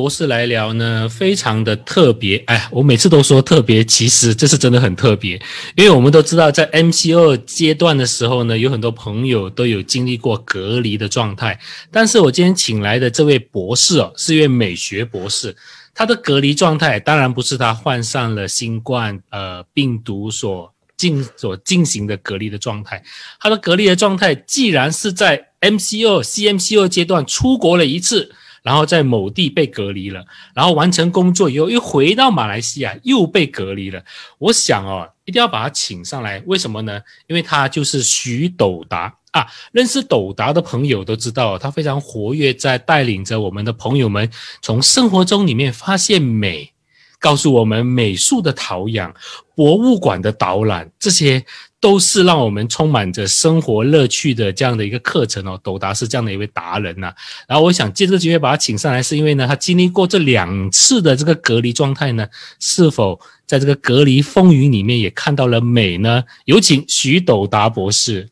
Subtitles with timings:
[0.00, 2.38] 博士来聊呢，非常的特别。
[2.46, 5.34] 哎，我每次都说特别，其实这是真的很特别，
[5.76, 11.60] 因为我们都知道，在 MCO 阶段的时候呢，有很多朋友都有经历过隔离的状态。
[11.92, 15.54] 但是我今天请来的这位博士哦，是一位美学博士，
[15.94, 23.02] 他的隔离状态当然不是他患上了新冠呃病毒所进所进行的隔离的状态，
[23.38, 28.32] 他的隔离的状态既然是在 MCO、CMCO 阶段出国了一次。
[28.62, 30.24] 然后在某地被隔离了，
[30.54, 34.02] 然后完成工作以后又回到马来西亚又被隔离了。
[34.38, 37.00] 我想哦，一定要把他请上来，为什么呢？
[37.26, 44.30] 因为他就是徐斗达啊，认识斗达的朋友都知道，他非常活跃在带领着我们的朋友们
[44.60, 46.72] 从生活中里面发现美，
[47.18, 49.14] 告诉我们美术的陶养、
[49.54, 51.44] 博物馆的导览这些。
[51.80, 55.58] 都是让我们充满着生活乐趣的这样的一个课程哦。
[55.62, 57.12] 斗达是这样的一位达人呐。
[57.48, 62.26] 然后我想借这个机会把他请上来，是因为呢，他经历过这两次的这个隔离状态呢，
[62.60, 66.22] 是否在这个隔离风云里面也看到了美呢？
[66.44, 68.28] 有请徐斗达博士。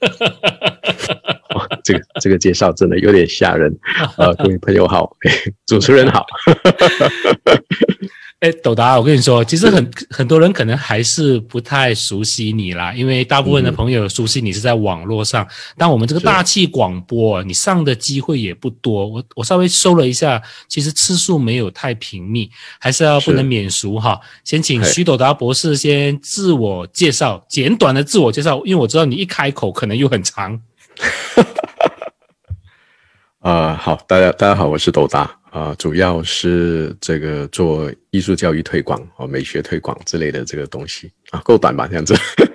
[1.54, 3.76] 哇，这个这个介绍真的有点吓人。
[4.16, 5.16] 呃，各位朋友好，
[5.66, 6.24] 主持人好。
[8.40, 19.06] 哎，斗达，我跟你说，其实很很多人可能还是不太熟悉你啦，因为大部分的朋友熟悉你是在网络上，但我们这个大气广播，你上的机会也不多。
[19.06, 24.20] 我我稍微搜了一下，其实次数没有太频密，还是要不能免俗哈。
[24.44, 30.60] 先请徐斗达博士先自我介绍，简短的自我介绍，因为我知道你一开口可能又很长。
[33.40, 35.43] 啊，好，大家大家好，我是斗达。
[35.54, 41.86] 啊，主要是这个做艺术教育推广哦，美学推广之类的这个东西啊，够短吧？
[41.86, 42.12] 这样子，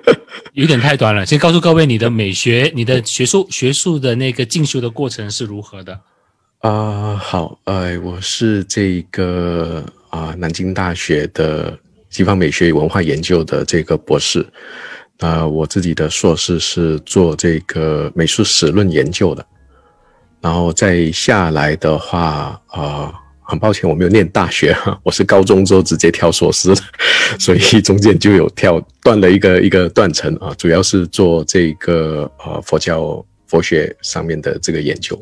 [0.52, 1.25] 有点太短了。
[1.25, 5.97] 先告诉各位，你的美学、你的学术、学术的那个进修的过程是如何的？
[6.59, 14.45] 啊，好，呃，我是这个啊，南京大学的西方美学与文化研究的这个博士。
[15.20, 19.45] 啊，我自己的硕士是做这个美术史论研究的。
[20.42, 24.73] 然后再下来的话，呃，很抱歉我没有念大学，
[25.04, 26.73] 我是高中之后直接跳硕士，
[27.38, 35.22] 所以中间就有跳断了一个一个断层啊，主要是做这个呃佛教佛学上面的这个研究。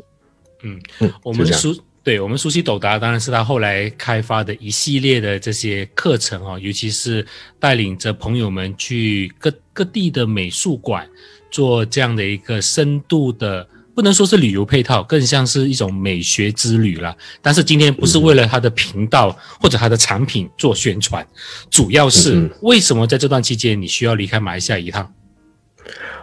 [0.62, 1.74] 嗯嗯，我们熟
[2.04, 7.26] 对我们熟悉斗达，当然是他后来开发的一系列的这些课程啊，尤其是
[7.58, 11.08] 带领着朋友们去各各地的美术馆
[11.50, 13.66] 做这样的一个深度的。
[13.98, 17.12] 不能说是旅游配套，更像是一种美学之旅了。
[17.42, 21.26] 但是今天不是为了他的频道或者他的产品做宣传，
[21.68, 25.12] 主要是为什么在这段期间你需要离开马来西亚一趟？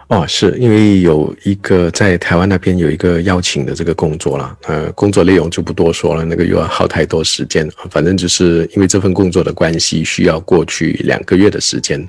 [0.08, 7.70] 哦，是因为有一个在台湾那边有一个邀请的这个工作啦，呃，工作内容就不多说了，那个又要耗太多时间。
[7.90, 12.08] 反正就是因为这份工作的关系，需要过去两个月的时间。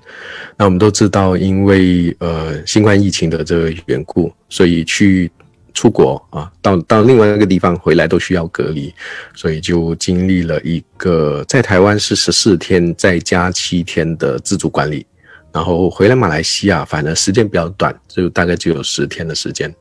[0.56, 5.30] 那我们都知道，因为呃新冠疫情的这个缘故，所以去。
[5.78, 8.92] 出国啊，到到另外一个地方回来都需要隔离，
[9.36, 15.06] 所以就经历了一个在台湾是十四天再加七天的自主管理，
[15.54, 19.72] 然后回来马来西亚，反正时间比较短，就大概就有十天的时间，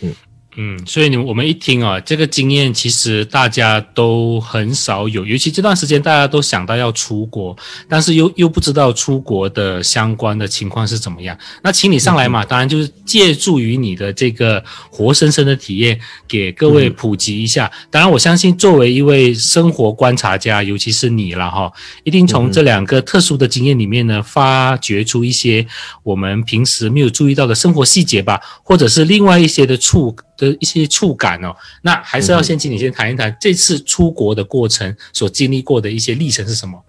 [0.00, 0.12] 嗯。
[0.56, 7.56] 嗯，所以你我们一听啊，这个经验其实大家都很少有，尤其这段时间大家都想到要出国，
[7.88, 11.34] 但是又又不知道出国的相关的情况是怎么样。
[11.62, 15.98] 那请你上来嘛，当然就是借助于你的这个活生生的体验，
[16.28, 17.72] 给各位普及一下。
[17.90, 21.72] 当然，我相信作为一位生活观察家，尤其是你了哈，
[22.04, 25.66] 一定从这两个特殊的经验里面呢，发掘出一些
[26.02, 30.14] 我们平时没有注意到的生活细节吧，或者是另外一些的触。
[30.36, 36.82] 的一些触感哦，那还是要先请你先谈一谈这次出国的过程所经历过的一些历程是什么？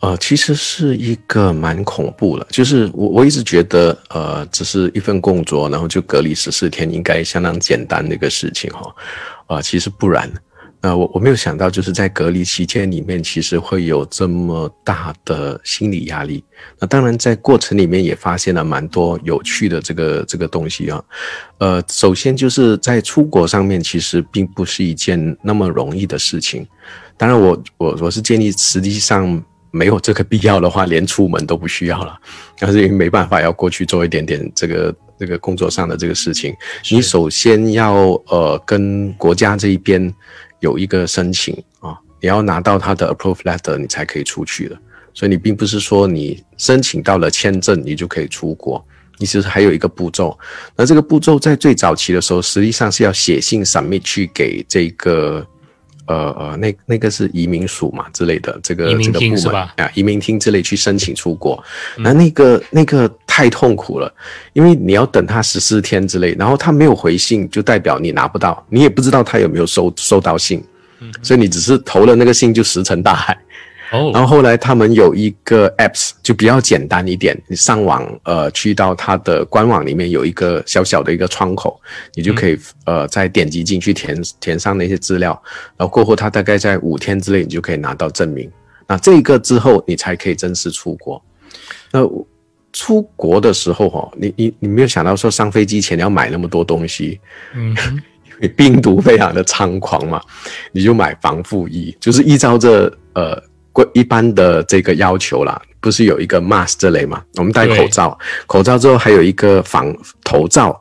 [0.00, 8.94] 呃，其实是一个蛮恐怖的，就是我我一直觉得，呃，只是一份工作，然后就隔离十四天，应该相当简单的一个事情哈，
[9.48, 10.32] 啊，其实不然。
[10.80, 16.44] 呃，我我没有想到，就是在隔离期间里面，其实会有这么大的心理压力。
[16.78, 21.02] 那当然，在过程里面也发现了蛮多有趣的这个这个东西啊。
[21.58, 26.64] 呃，首先就是在出国上面，其实并不是一件那么容易的事情。
[27.16, 29.42] 当然，我我我是建议，实际上
[29.72, 32.16] 没有这个必要的话，连出门都不需要了。
[32.56, 36.54] 但是因为没办法要过去做一点点这个这个工作上的这个事情，
[36.88, 40.14] 你首先要呃跟国家这一边。
[40.60, 44.78] 有一个申请啊，你要拿到他的 approve letter，你才可以出去的。
[45.14, 48.84] 所以你并不是说你申请到了签证，你就可以出国。
[49.18, 50.38] 你其实还有一个步骤。
[50.76, 55.44] 那这个步骤在最早期的时候，实际上是要写信 submit 去给这个
[56.08, 61.62] 呃呃，那那个是移民署嘛之类的，这个移民这个部门厅是吧啊，移民厅之类去申请出国，
[61.98, 64.12] 那那个那个太痛苦了，
[64.54, 70.64] 因为你要等他十四天之类，然后他没有回信，就代表你拿不到，你也不知道他有没有收收到信，
[71.22, 73.38] 所以你只是投了那个信就石沉大海。
[73.90, 81.80] 然哦，后后来他们有一个 apps 就比较简单一点，你上网呃去到它的官网里面有一个小小的一个窗口，
[82.14, 85.30] 你就可以、呃再点击进去填填上那些资料，
[85.76, 88.50] 然后过后它大概在五天之内你就可以拿到证明。
[88.86, 91.22] 那这个之后你才可以正式出国。
[91.90, 92.00] 那
[92.72, 97.18] 出国的时候哦，你你你没有想到说上飞机前要买那么多东西，
[97.54, 97.74] 嗯，
[98.28, 100.20] 因为病毒非常的猖狂嘛，
[100.72, 103.42] 你就买防护衣，就是依照这呃
[103.78, 107.22] 规一般的这个要求啦，不是有一个 mask 这类嘛？
[107.36, 109.94] 我们戴口罩，口罩之后还有一个防
[110.24, 110.80] 头罩，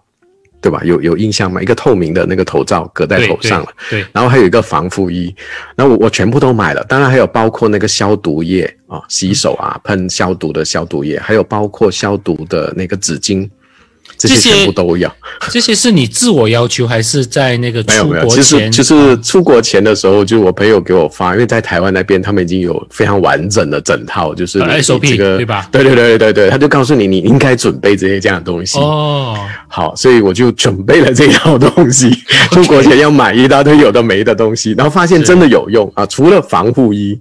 [0.59, 0.81] 对吧？
[0.83, 1.61] 有有印象吗？
[1.61, 5.33] 一个透明的那个头罩搁在头上了，对，对然后还有一个防护衣，
[5.75, 13.47] 然后我我全部都买了，当然还有包括那个消毒液啊、洗手啊，喷消毒的消毒液，还有包括消毒的那个纸巾，
[14.17, 15.13] 这些全部都要。
[15.51, 18.71] 这些是你自我要求，还是在那个出没有没有，国其实前？
[18.71, 28.79] 就是出国前的时候，就我朋友给我发，因为在台湾那边他们已经有非常完整的整套，就是 SOP 这个对吧对对对对对，他就告诉你你应该准备这些这样的东西。
[28.79, 29.37] 哦，
[29.67, 32.09] 好，所以我就准备了这套东西，
[32.51, 36.05] 出国前要买一大堆有的没的东西，然后发现真的有用啊！
[36.05, 37.19] 除了防护衣，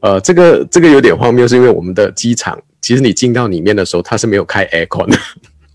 [0.00, 5.18] 呃，这个这个有点荒谬，是因为我们的机场其实你进到里面的时候，它是没有开 aircon 的，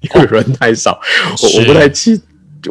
[0.03, 0.99] 因为人太少，
[1.41, 2.21] 我我不太清，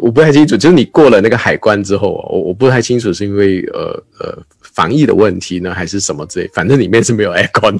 [0.01, 7.79] 我不太清楚，就是你过了那个海关之后，我我不太清楚是因为呃呃防疫的问题呢，还是什么之类，反正里面是没有 aircon。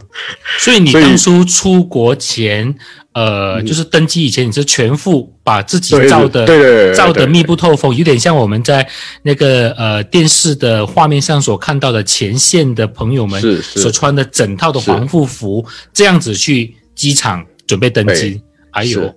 [0.60, 2.74] 所以你当初出国前，
[3.14, 8.88] 呃，就是登机以前，你是全副把自己嗯对照的对对对对照的密不透风，有点像我们在
[9.24, 18.42] 那个呃电视的画面上所看到的前线的朋友们所穿的整套的防护服，这样子去机场准备登机。
[18.76, 19.16] 还有是，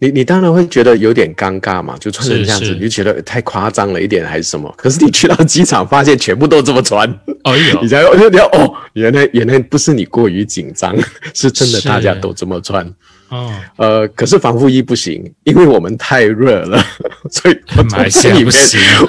[0.00, 4.72] 你你当然会觉得有点尴尬嘛，就穿成这样子，你就觉得太夸张了一点还是什么？
[4.76, 7.08] 可是你去到机场，发现全部都这么穿，
[7.42, 10.96] 哎呦 你，才哦，原来原来不是你过于紧张，
[11.34, 12.86] 是真的大家都这么穿。
[13.30, 16.82] 哦，呃，可是防护衣不行，因为我们太热了，
[17.30, 18.52] 所以我从这里面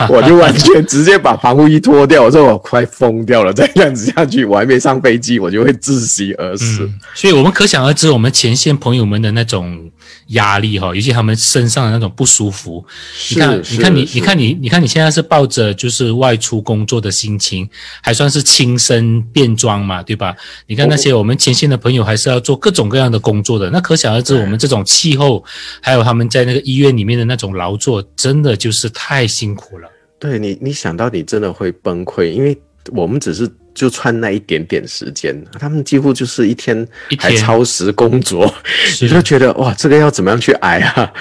[0.09, 6.83] 我就完全直接把防护衣脱掉，我说我快疯掉了，再这样子下去，我还没上飞机，我就会窒息而死。
[6.83, 9.89] 嗯，所以我们可想而知，我们前线朋友们的那种
[10.27, 12.85] 压力哈，尤其他们身上的那种不舒服。
[13.29, 17.69] 你看，你看你，你看你，你看你现在是抱着就是外出工作的心情，
[18.01, 20.35] 还算是亲身变装嘛，对吧？
[20.67, 23.69] 你看那些我们前线的朋友，还是要做各种各样的工作的。
[23.69, 25.44] 那可想而知，我们这种气候，
[25.81, 29.89] 还有他们在那个医院里面的那种劳作，真的就是太辛苦了。
[30.19, 32.57] 对你，你想到你真的会崩溃，因为
[32.91, 36.88] 我们只是就穿那一点点时间，他们几乎就是一天
[37.18, 38.54] 还超时工作，
[39.01, 41.12] 你就觉得哇，这个要怎么样去挨啊？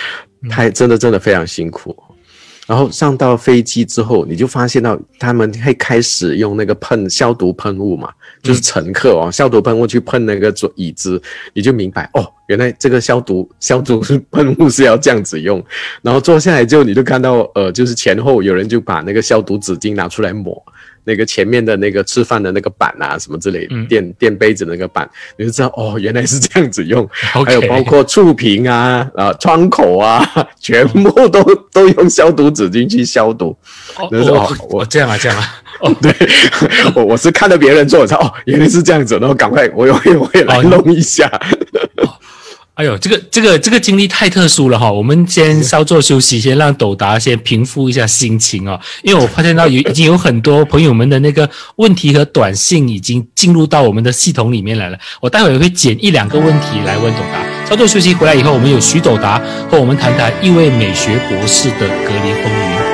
[0.43, 1.97] 嗯太真的真的非常辛苦。
[2.65, 8.13] 然后上到飞机之后，你就发现到他们会开始用那个喷消毒喷雾嘛，
[8.43, 11.21] 就是乘客哦，消毒喷雾去喷那个桌椅子，
[11.55, 15.65] 你就明白哦，原来这个消毒消毒喷雾是要这样子用。
[16.03, 20.63] 然后坐下来之后，你就看到呃，就是前后有人就把那个消毒纸巾拿出来抹。
[21.09, 27.09] 那个前面的那个吃饭的那个板啊，什么之类的，嗯垫垫杯子的那个板，你就知道哦， 原来是这样子用。
[27.11, 30.23] 还有包括触屏啊、啊窗口啊，
[30.61, 33.57] 全部都 都用消毒纸巾去消毒。
[33.97, 35.45] 哦那是哦我我这样啊，这样啊，
[35.81, 36.13] 哦，对，
[36.95, 41.31] 我我是看到别人做，我原来是这样子，然后赶快我也会我也来哦弄一下。
[42.79, 44.89] 哎呦，这个这个这个经历太特殊了哈！
[44.93, 48.81] 我们先稍作休息，先让斗达先平复一下心情哦。
[49.03, 54.99] 因为我发现到有 已经有很多朋友们的那个问题和短信已经进入到我们的系统里面来了。
[55.21, 57.45] 我待会儿会捡一两个问题来问斗达。
[57.69, 62.88] 稍作休息回来以后，我们有徐斗达和我们谈谈一位美学博士的隔离风云。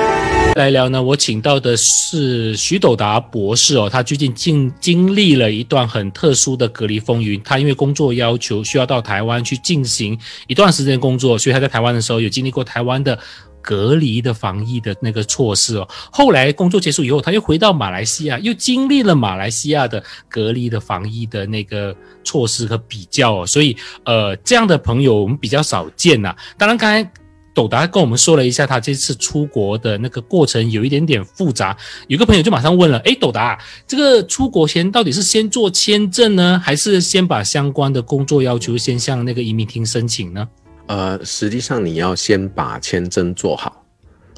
[0.54, 7.42] 来聊呢，我请到的是徐斗达博士哦，他最近经经历了一段很特殊的隔离风云。
[7.42, 13.18] 他因为工作要求需要到台湾去进行一段时间工作，所以他在台湾的时候有经历过台湾的
[13.60, 15.88] 隔离的防疫的那个措施哦。
[16.12, 23.46] 后来工作结束以后，他又回到马来西亚，又经历了马来西亚的隔离的防疫的那个措施和比较哦。
[23.46, 27.10] 所以呃，这样的朋友我们比较少见呐、当然，刚才。
[27.54, 31.74] 斗达跟我们说了一下他这次出国的那个过程有一点点复杂，
[32.08, 33.56] 有个朋友就马上问了：诶，斗达，
[33.86, 40.48] 这个出国前到底是先做签证呢，还是先把相关的工作要求先向那个移民厅申请呢？
[40.86, 43.84] 呃，实际上你要先把签证做好，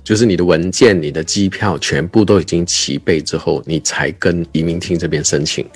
[0.05, 5.67] 就是你的文件、你的机票全部都已经齐备之后，你才跟移民厅这边申请。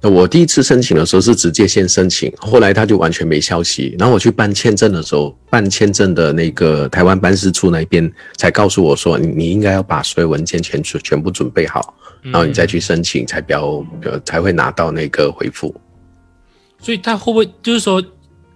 [0.00, 3.96] 那我第一次申请的时候是直接先申请，后来他就完全没消息。
[3.98, 15.74] 然后我去办签证的时候，办签证的那个台湾办事处那边才告诉我说，你你应该要把所有文件全全部准备好，然后你再去申请，才标呃才会拿到那个回复。
[16.78, 18.02] 所以他会不会就是说？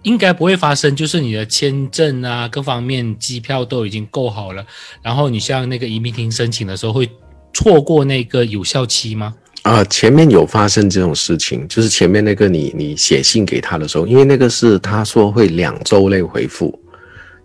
[0.03, 4.65] 应该不会发生，就是你的签证啊，各方面机票都已经够好了，
[5.03, 7.07] 然后你向那个移民厅申请的时候，会
[7.53, 9.35] 错过那个有效期吗？
[9.63, 16.77] 啊，前面有发生这种事情，就是前面那个你你写信给他的时候，因为那个是他说会两周内回复，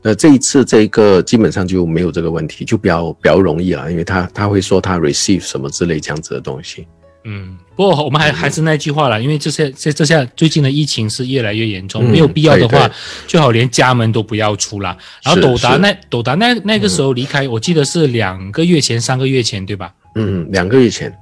[0.01, 6.87] 那这一次这个基本上就没有这个问题，就比较比较容易了，因为他他会说他 receive 什么之类这样子的东西。
[7.29, 12.91] 嗯，不过我们还还是那句话了，因为这些这这下最近的疫情是越来越严重，没有必要的话，
[13.27, 14.97] 最好连家门都不要出啦。
[15.23, 19.93] 然后斗达那斗达那那个时候离开，我记得是两个月前、三个月前，对吧？
[20.15, 21.15] 嗯，两个月前。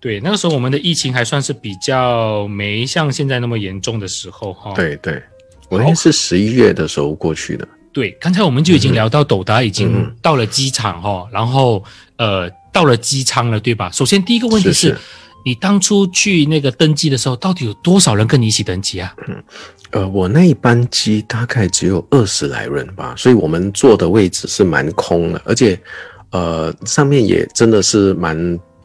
[0.00, 4.72] 对，那个时候我们的疫情还算是比较没像现在那么严重的时候哈。
[4.74, 5.22] 对对，
[5.68, 7.66] 我那是十一月的时候过去的。
[7.92, 11.84] 对，刚才我们就已经聊到斗达已经到了机场哈，然后
[12.16, 12.50] 呃。
[12.70, 13.90] 到了机舱了，对吧？
[13.90, 14.96] 首先第一个问题是，
[15.44, 19.12] 你当初去那个登机的时候，到底有多少人跟你一起登机啊？
[19.26, 19.42] 嗯，
[19.90, 25.80] 呃，我那一班机大概只有二十来人吧，所以我们坐的位置是蛮空的，而且，
[26.30, 28.36] 呃，上面也真的是蛮，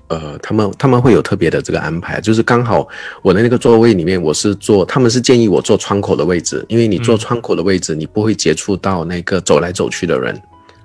[0.08, 2.88] 呃，他们他们会有特别的这个安排，就是刚好
[3.22, 10.40] 我的那个座位里面，我是坐，他们是建议我坐窗口的位置，因为你坐窗口的位置，你不会接触到那个走来走去的人。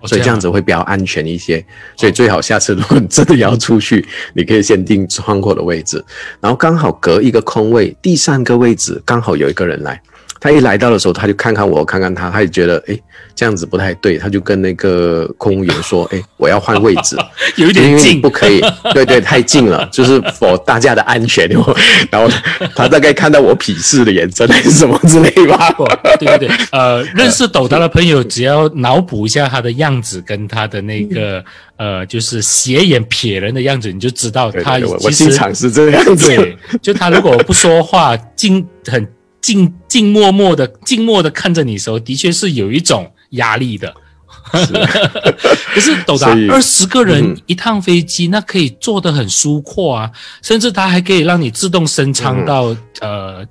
[0.04, 1.64] 所以这样子会比较安全一些，
[1.96, 6.02] 所以最好下次如果你真的要出去，你可以先定窗口的位置，
[6.40, 10.00] 然后刚好隔一个空位，第三个位置刚好有一个人来。
[10.40, 12.98] 他一来到的时候，他就看看我，看看他，他就觉得哎，
[13.34, 17.16] 这样子不太对，他就跟那个空务员说：“哎，我要换位置，
[17.56, 18.60] 有点近，不可以。
[18.94, 21.48] 对对，太近了，就是否大家的安全。
[22.10, 22.28] ”然后
[22.74, 25.74] 他大概看到我鄙视的眼神还是什么之类吧。
[26.18, 31.44] 对对对，呃，认识斗达的朋友，只要脑补一下他的样子跟他的那个
[31.76, 36.28] 呃，就是斜眼瞥人的样子，你就知道他其实是这样子。
[36.28, 39.04] 对，就他如果不说话， 静很。
[39.48, 43.94] 静静默默的，静默的看着你的时候，的确是有一种压力的。
[44.52, 50.10] 可是，斗达二十个人一趟飞机，那可以坐得很舒阔啊，
[50.42, 53.42] 甚至它还可以让你自动升舱到呃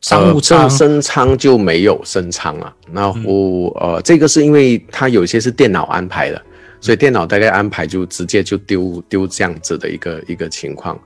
[0.00, 0.70] 商务舱。
[0.70, 2.74] 升舱就没有升舱了。
[2.90, 6.40] 那我呃，这个是因为它有些是电脑安排的，
[6.80, 10.98] 所以电脑大概安排就直接就丢丢这样子的一个一个情况。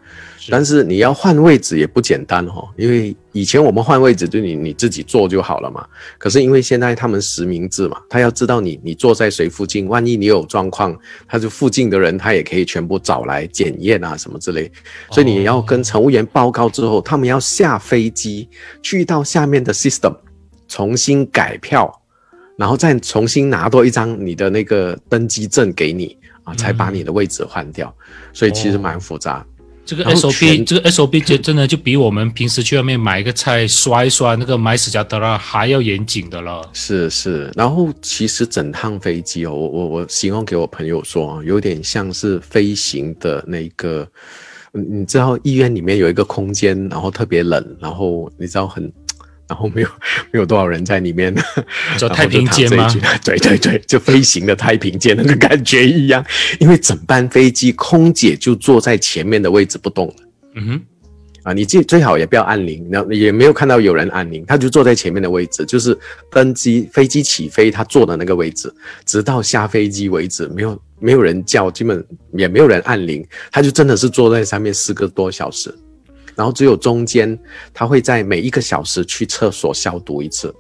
[0.51, 5.87] 但是你要换位置也不简单哦，因为以前我们换位置就你你自己坐就好了嘛。
[6.19, 14.71] 可是因为现在他们实名制嘛，他要知道你你坐在谁附近，万一你有状况，他就附近的人他也可以全部找来检验啊什么之类。
[15.11, 18.49] 所以你要跟乘务员报告之后，他们要下飞机
[18.83, 20.15] 去到下面的 system
[20.69, 21.93] 重新改票，
[22.57, 27.95] 然后再重新拿多一张你的那个登机证给你啊，才把你的位置换掉。
[28.33, 29.45] 所以其实蛮复杂。
[29.87, 36.69] 这个 SOP，这个 SOP 就真的就比我们平时去外面买一个菜刷一刷那个买死家德拉还要严谨的了。
[36.73, 44.07] 是是，然后其实整趟飞机哦，我我我形容给我朋友说啊，有点像是飞行的那个，
[44.73, 48.93] 你知道医院里面有一个空间，然后特别冷，然后你知道很。
[49.49, 49.89] 然后没有
[50.33, 51.35] 没有多少人在里面，
[51.97, 52.93] 叫太平间吗？
[53.25, 56.25] 对对对，就飞行的太平间那个感觉一样，
[56.59, 60.15] 因为整班飞机空姐就坐在前面的位置不动了。
[60.55, 60.83] 嗯哼，
[61.45, 65.97] 啊，你最最好也不要按铃，然后也没有看到有人按铃，他就坐在前面的位置，就是
[66.31, 68.73] 登机飞机起飞他坐的那个位置，
[69.05, 75.73] 直到下飞机为止，没有没有人叫，基本也没有人按铃，他就真的是坐在上面四个多小时。
[76.37, 77.37] 然后只有中间，
[77.73, 80.55] 他会在每一个小时去厕所消毒一次，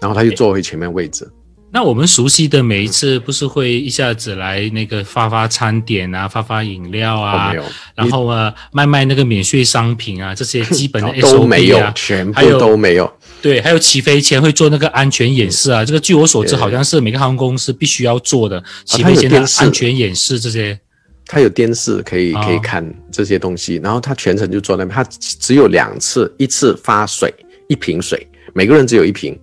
[0.00, 1.28] 然后他就坐回前面位置。
[1.74, 7.50] 那我们熟悉的每一次，不是会一下子来那个发发餐点啊，发发饮料啊，
[7.94, 13.10] 然后啊卖卖那个免税商品啊，这些基本 都没有，全部都没有。
[13.40, 20.78] 对，还有起飞前会做那个安全演示啊，这个据我所知，好像是每个航空公司必须要做的起飞前的安全演示这些。
[21.26, 24.94] 他有电视可以可以看这些东西，然后他全程就坐那边。
[24.94, 27.32] 他只有两次，一次发水
[27.68, 29.38] 一瓶水，每个人只有一瓶。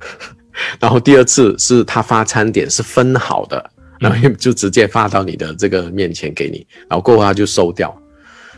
[0.80, 7.94] 然后第二次是他发餐点是分好的，然后就直接发到你的这个面前给你，然后过后他就收掉。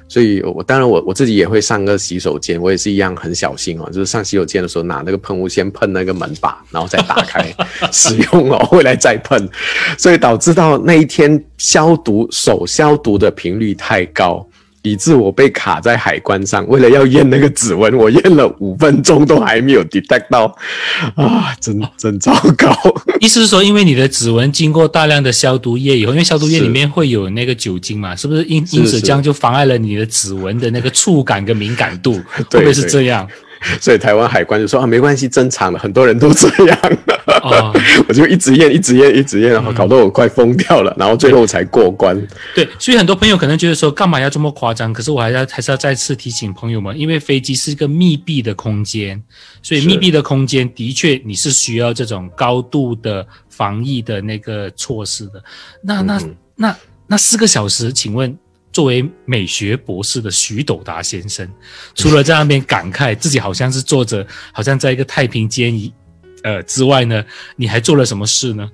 [0.09, 7.55] 所以我当然我我自己也会上个洗手间，我也是一样很小心哦，就是上洗手间的时候拿那个喷雾先喷那个门把，然后再打开
[7.93, 9.47] 使用哦， 回来再喷，
[9.99, 14.48] 所以导致到那一天消毒手消毒的频率太高。
[14.89, 20.57] 以致我被卡在海关上，为了要验那个指纹，我验了五分钟都还没有 detect 到，
[21.15, 22.75] 啊，真真糟糕。
[23.21, 32.15] 意思是说，因为你的指纹经过大量的消毒液以后，因为消毒液里面会有那个酒精嘛，是不是因因此这样就妨碍了你的指纹的那个触感跟敏感度？
[32.51, 33.29] 会不会是这样？
[33.81, 36.79] 所以台湾海关就说啊，没关系，正常的，很多人都这样。
[38.09, 42.17] 我就一直验，一直验，一直验，然后搞得我快疯掉了，然后最后才过关。
[42.55, 44.93] 对，所以很多朋友可能觉得说，干嘛要这么夸张？
[44.93, 49.23] 可是我还要还是要再次提醒朋友们，因为飞机是一个密闭的空间，
[49.63, 55.43] 所以密闭的空间的确你是需要这种高度的防疫的那个措施的。
[55.83, 56.21] 那那
[56.57, 58.37] 那那四个小时，请问？
[58.79, 61.45] 作为美学博士的徐斗达先生，
[61.97, 65.93] 除了在那边感慨自己好像是坐着，好像在一个太平间一
[66.45, 67.25] 呃之外呢，
[67.57, 68.71] 你还做了什么事呢？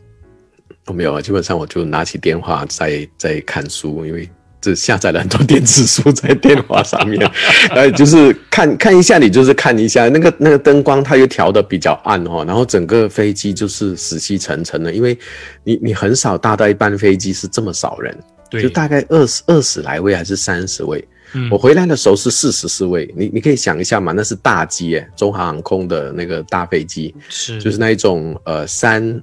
[0.85, 4.29] 我没有啊，基本上我就拿起电话在在看书，因为
[4.61, 7.27] 这下载了很多电子书在电话上面，
[7.71, 15.19] 呃， 就是看看一下，你就是看一下那个那个灯光，它又调的比较暗哦，然后整个飞机就是死气沉沉的，因为
[15.63, 18.15] 你你很少搭到一班飞机是这么少人。
[18.51, 21.07] 就大概二十二十来位还是三十位？
[21.33, 23.13] 嗯，我回来的时候是四十四位。
[23.17, 27.61] 你你可以想一下嘛，那是大机哎，中航航空的那个大飞机，是。
[27.61, 29.21] 就是那一种呃三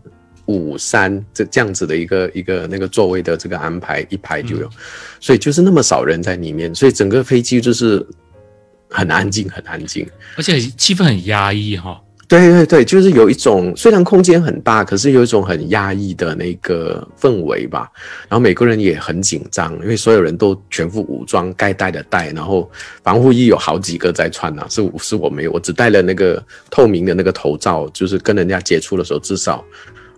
[0.47, 4.69] 五三这这样子的一个一个那个座位的这个安排一排就有，
[5.21, 8.05] 所以就是那么少人在里面，所以整个飞机就是
[8.89, 12.01] 很安静很安静，而且气氛很压抑哈。
[12.31, 17.91] 对对对，就是有一种虽然空间很大，可是有一种很压抑的那个氛围吧。
[18.29, 22.71] 然后每个人也很紧张，因为所有人都全副武装，该戴的戴，然后
[23.03, 24.65] 防护衣有好几个在穿呐。
[24.69, 29.61] 是是我没有，我只戴了那个透明的那个头罩，就是跟人家接触的时候，至少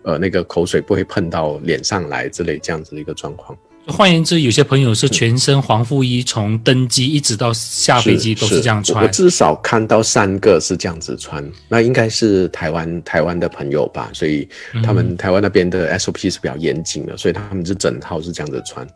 [0.03, 3.58] 呃那个口水不会碰到脸上来之类这样子的一个状况。
[3.85, 9.03] 换言之，有些朋友是全身防护衣，从登机一直到下飞机都是这样穿。
[9.03, 14.48] 我至少看到三个是这样子穿，那应该是台湾台湾的朋友吧，所以
[14.81, 18.87] 他们台湾那边的 SOP 是比较严谨的，所以他们是整套是这样子穿。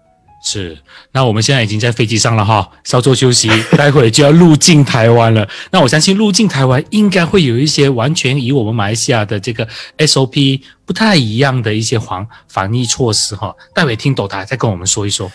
[0.42, 0.78] 是，
[1.12, 5.46] 那我们现在已经在飞机上了哈，稍作休息，待会就要入境台湾了。
[5.72, 10.62] 那我相信入境台湾应该会有一些完全以我们马来西亚的这个 SOP。
[10.88, 15.30] 不太一样的一些防防疫措施哈，待会听斗达再跟我们说一说。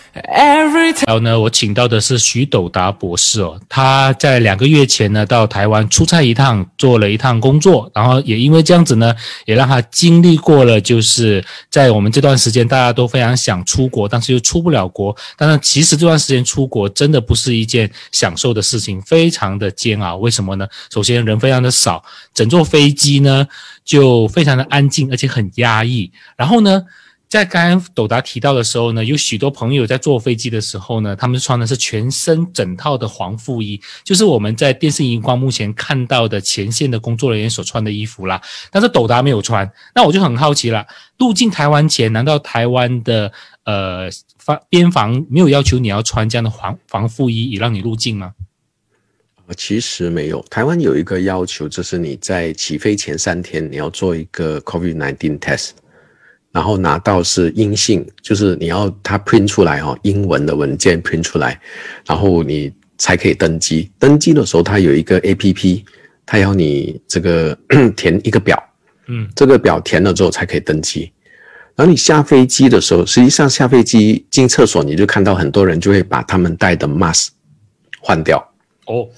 [1.06, 15.14] 然后呢，我请到的是徐斗达博士哦，他在两个月前呢到台湾出差一趟，做了一趟工作，然后也因为这样子呢，也让他经历过了，就是在我们这段时间大家都非常想出国，但是又出不了国。
[15.36, 20.16] 但是其实这段时间出国真的不是一件享受的事情，非常的煎熬。
[20.16, 20.66] 为什么呢？
[20.90, 23.46] 首先人非常的少，整座飞机呢。
[23.84, 26.10] 就非常的安静，而且很很压抑。
[26.36, 26.82] 然后呢，
[27.28, 38.40] 在刚刚斗达提到的时候呢，有许多朋友在坐飞机的时候呢，他们穿的是全身整套的防护衣，就是我们在电视荧光幕前看到的前线的工作人员所穿的衣服啦。
[38.70, 40.86] 但是斗达没有穿，那我就很好奇了。
[41.18, 43.32] 入境台湾前，难道台湾的
[43.64, 48.32] 呃防边防没有要求你要穿这样的防防护衣，以让你入境吗？
[49.56, 55.70] 其实没有，台湾有一个要求，就是你在起飞前三天你要做一个 COVID-19 test，
[56.52, 61.60] 然后拿到是阴性，就是你要它 print 出来哈，英文的文件 print 出来，
[62.06, 63.90] 然后你才可以登机。
[63.98, 65.84] 登机的时候，它有一个 APP，
[66.24, 67.54] 它要你这个
[67.94, 68.56] 填一个表，
[69.08, 71.12] 嗯，这个表填了之后才可以登机。
[71.74, 77.28] 然后你下飞机的时候，实际上下飞机进厕所，你就看到很多人就会把他们戴的 mask
[78.00, 78.38] 换掉，
[78.86, 79.08] 哦。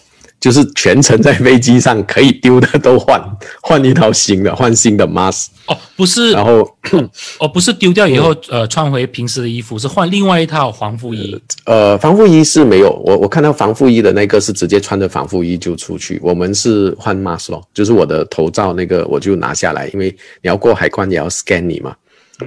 [0.45, 3.19] 就是全程在飞机上可以丢的都换，
[3.63, 6.61] 换一套新的，换新的 mask 哦，不是，然后
[7.41, 11.41] 哦，不是丢掉以后呃穿回平时的衣服，是换另外一套防护衣。
[11.65, 21.97] 呃，防护衣是没有，我我看到防护衣的那个是直接穿着防护衣就出去，我们是换 mask 咯，就是我的头罩那个我就拿下来，因为你要过海关也要 scan 你嘛，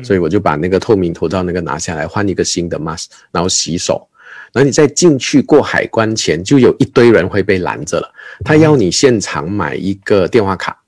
[0.04, 4.08] 所以我就把那个透明头罩那个拿下来，换一个新的 mask，然后洗手。
[4.58, 8.12] 然后你在进去过海关前，就有一堆人会被拦着了。
[8.44, 10.82] 他要你现场买一个电话卡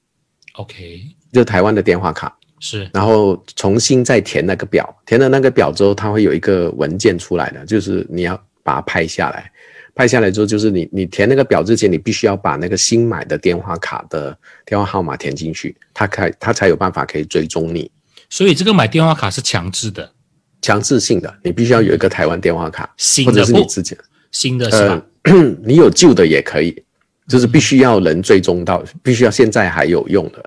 [0.53, 2.89] ，OK，就台湾的电话卡是。
[2.91, 9.51] 然后重新再填那个表，填了那个表之后，他会有一个文件出来的，就是你要把它拍下来。
[9.93, 17.91] 拍下来之后，就是你你填那个表之前，你必须要把那个新买的电话卡的电话号码填进去，他才他才有办法可以追踪你。
[18.31, 20.13] 所以这个买电话卡是强制的。
[20.61, 22.89] 强制性的，你必须要有一个台湾电话卡，
[23.25, 23.95] 或者是你自己
[24.31, 25.01] 新的是吧？
[25.63, 26.75] 你有旧的也可以，
[27.27, 30.43] 就是必须要能追踪到，必须要现在还有用的，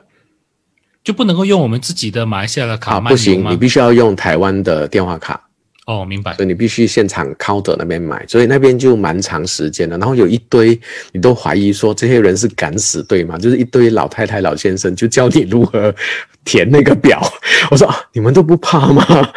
[1.04, 3.56] 就不能够用我们自己的马来西亚的卡啊，不行，你？
[3.56, 5.40] 必须要用台湾的电话卡，
[5.86, 6.44] 哦，明白所。
[6.44, 9.98] 以你必须现场 counter 那边买，所以那边就蛮长时间的。
[9.98, 10.78] 然后有一堆
[11.12, 15.94] 你都怀疑说这些人是敢死队嘛，就是一堆老太太老先生就教你如何
[16.44, 17.20] 填那个表。
[17.70, 19.32] 我说啊，你们都不怕吗？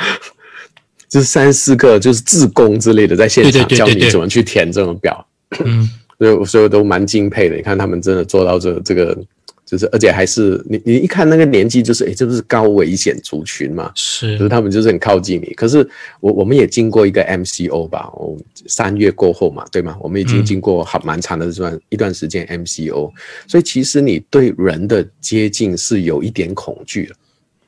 [1.10, 5.26] 就是三四个就是自工之类的在现场教你怎么去填这种表。
[5.64, 7.56] 嗯， 所以我所以我都蛮敬佩的。
[7.56, 9.18] 你看他们真的做到这这个，
[9.66, 13.92] 就是而且还是你你一看那个年纪，就是诶，这不是高危险族群嘛？
[13.96, 15.54] 就是是他们就是很靠近你。
[15.54, 15.88] 可是
[16.20, 18.36] 我我们也经过一个 MCO 吧，哦，
[18.68, 19.96] 三月过后嘛，对吗？
[20.02, 23.12] 我们已经嗯经过好蛮长的这段一段时间 MCO，
[23.48, 27.16] 所以其实你对人的接近是有一点恐惧的。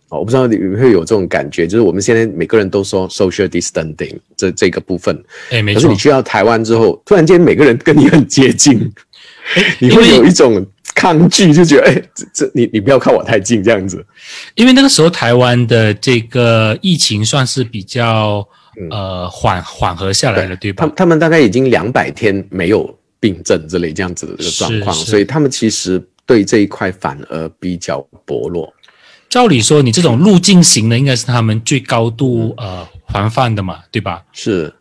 [0.09, 8.89] 哦，我不知道你会有这种感觉，就是我们现在每个人都说 social distancing 这这个部分，哎，没错可是你，去到台湾之后，突然间每个人跟你很接近，
[9.79, 10.65] 你会有一种
[10.95, 14.05] 抗拒，就觉得哎，这这你你不要靠我太近这样子。
[14.55, 18.47] 因为那个时候台湾的这个疫情算是比较
[18.89, 20.85] 呃缓缓和下来了，对吧？
[20.85, 28.73] 他他们大概已经两百天没有病症之类这样子的这个状况，所以他们其实对这一块反而比较薄弱。
[29.29, 34.23] 照理说，你这种路径型的应该是他们最高度呃防范的嘛，对吧？
[34.31, 34.73] 是，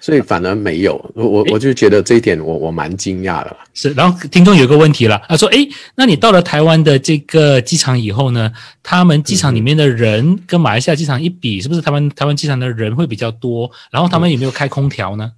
[0.00, 0.94] 所以反而没有。
[1.14, 3.56] 我我我就觉得这一点我我蛮惊讶的。
[3.72, 13.70] 是，然后听众有个问题了，他说：“诶，那你到了台湾的这个机场以后呢，他们机场里面的人跟马来西亚机场一比，是不是台湾台湾机场的人会比较多？
[13.90, 15.30] 然后他们有没有开空调呢？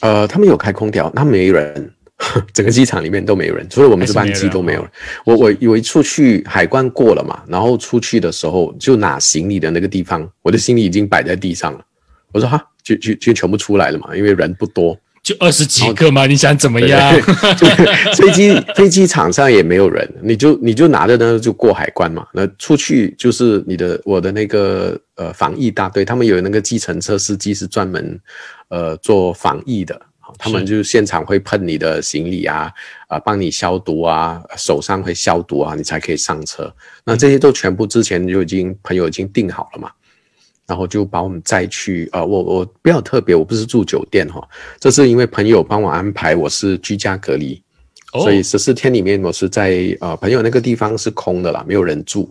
[0.00, 1.92] 呃，他们有开空调，他们没人，
[2.52, 4.90] 整个机场里面都没有人，除了我们这班机都没有人。
[5.24, 11.80] 我我我一出去海关过了嘛，然后出去的时候就拿行李的那个地方，我的行李已经摆在地上了。
[12.32, 14.98] 我说哈，就就就全部出来了嘛，因为人不多。
[15.20, 17.12] 就二十几个嘛，你想怎么样？
[17.58, 17.70] 对
[18.14, 22.26] 飞机飞机场上也没有人，你就你就拿着呢就过海关嘛。
[22.32, 28.18] 那出去就是你的我的那个呃防疫大队，他们有那个计程车司机是专门
[28.68, 32.70] 呃做防疫的，好他们就现场会喷你的行李啊，
[33.06, 36.72] 啊、帮你消毒啊，手上会消毒啊，你才可以上车。
[37.04, 39.90] 那这些都全部之前就已经朋友已经订好了嘛。
[40.66, 44.46] 然后就把我们载去，呃，我我比较特别，我不是住酒店哈，
[44.78, 47.58] 这是因为朋友帮我安排，我是居家隔离，
[48.12, 52.30] 哦所以十四天里面我是在呃朋友那个地方是空的啦，没有人住，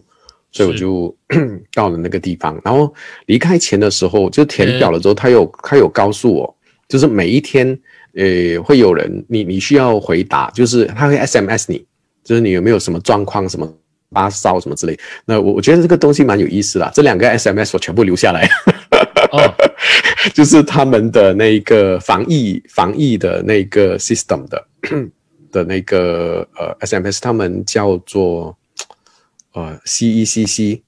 [0.51, 1.17] 所以我就
[1.73, 2.62] 到了那个地方。
[2.63, 2.93] 然后
[3.25, 6.56] 离开前的时候，就填表了之后，他有他有告诉我，
[6.88, 7.67] 就是每一天
[8.15, 11.86] 呃会有人你你需要回答，就是他会 SMS 你，
[12.23, 13.71] 就是你有没有什么状况什么。
[14.12, 16.89] 发烧什么之类，那我我觉得这个东西蛮有意思的。
[16.95, 18.50] 这两个 SMS 我全部留下来，
[19.34, 19.54] 哦，
[20.34, 24.65] 就是他们的那个防疫防疫的那个 system 的
[25.52, 28.58] 的那个呃 SMS，他们叫做
[29.52, 30.80] 呃 CECC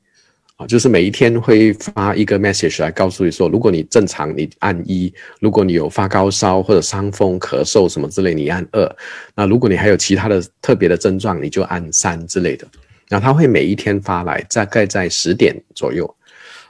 [0.60, 8.96] 啊，就是每一天会发一个 message 来告诉你说，如果你正常你按一，如果你有发高烧或者伤风咳嗽什么之类，你按二，
[9.34, 12.68] 那如果你还有其他的特别的症状，你就按三之类的。
[13.08, 16.14] 然后他会每一天发来，大概在十点左右。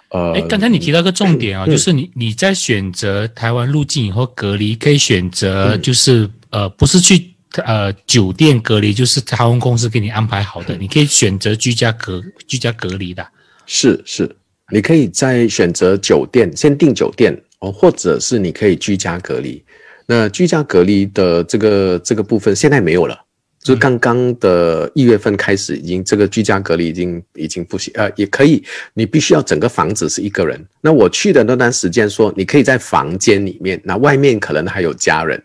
[0.10, 7.32] 呃，哎，刚才你提到个重点啊，就是你你在选择台湾入境以后隔离，可以选择就是呃不是去
[7.66, 13.28] 呃酒店隔离，就是航空公司给你安排好的，你可以选择居家隔居家隔离的。
[13.72, 14.28] 是是，
[14.72, 19.64] 你可以在选择酒店先订酒店哦，或者是你可以居家隔离。
[20.08, 23.16] 那居家隔离的这个这个部分现在没有了，
[23.62, 28.64] 就是刚刚的一月份开始，已经这个居家隔离已经已经不行，呃，也可以，
[28.96, 30.60] 你必须要整个房子是一个人。
[30.82, 35.40] 那我去的那段时间说，你可以在房间里面，那外面可能还有家人。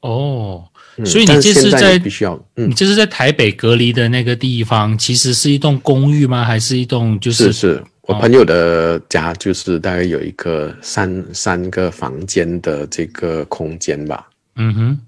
[0.00, 0.67] 哦，
[0.98, 6.44] 嗯所以你这是在必须要，嗯你，这是在台北隔离的那个地方，其实是一栋公寓吗？
[6.44, 14.28] 还是一栋就是是是我朋友的家就是大概有一个三三个房间的这个空间吧。
[14.56, 14.98] 嗯哼，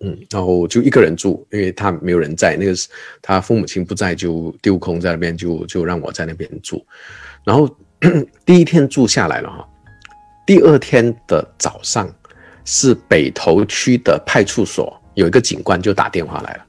[0.00, 2.86] 嗯，然后就一个人住，因为他没有人在，那个是
[3.20, 6.86] 他父母亲不在，就丢空在那边，就就让我在那边住。
[7.42, 7.68] 然后
[8.44, 9.66] 第一天住下来了哈，
[10.46, 12.08] 第二天的早上
[12.64, 16.60] 是北投区的派出所有一个警官就打电话来了，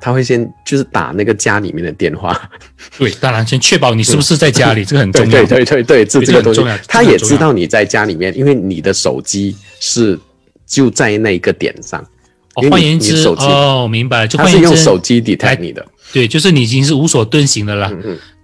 [0.00, 2.50] 他会先就是打那个家里面的电话，
[2.98, 5.30] 对，当然先确保你是不是在家里，这个很重要。
[5.30, 10.18] 对对对对对，这这个东西重要，他也知道你在家里面，因为你的手机是
[10.66, 12.04] 就在那个点上。
[12.54, 17.90] 哦换言之，手机哦，明白了，就他是换言之，用手机来 detect 你的，对，就是你已经是无所遁形的了。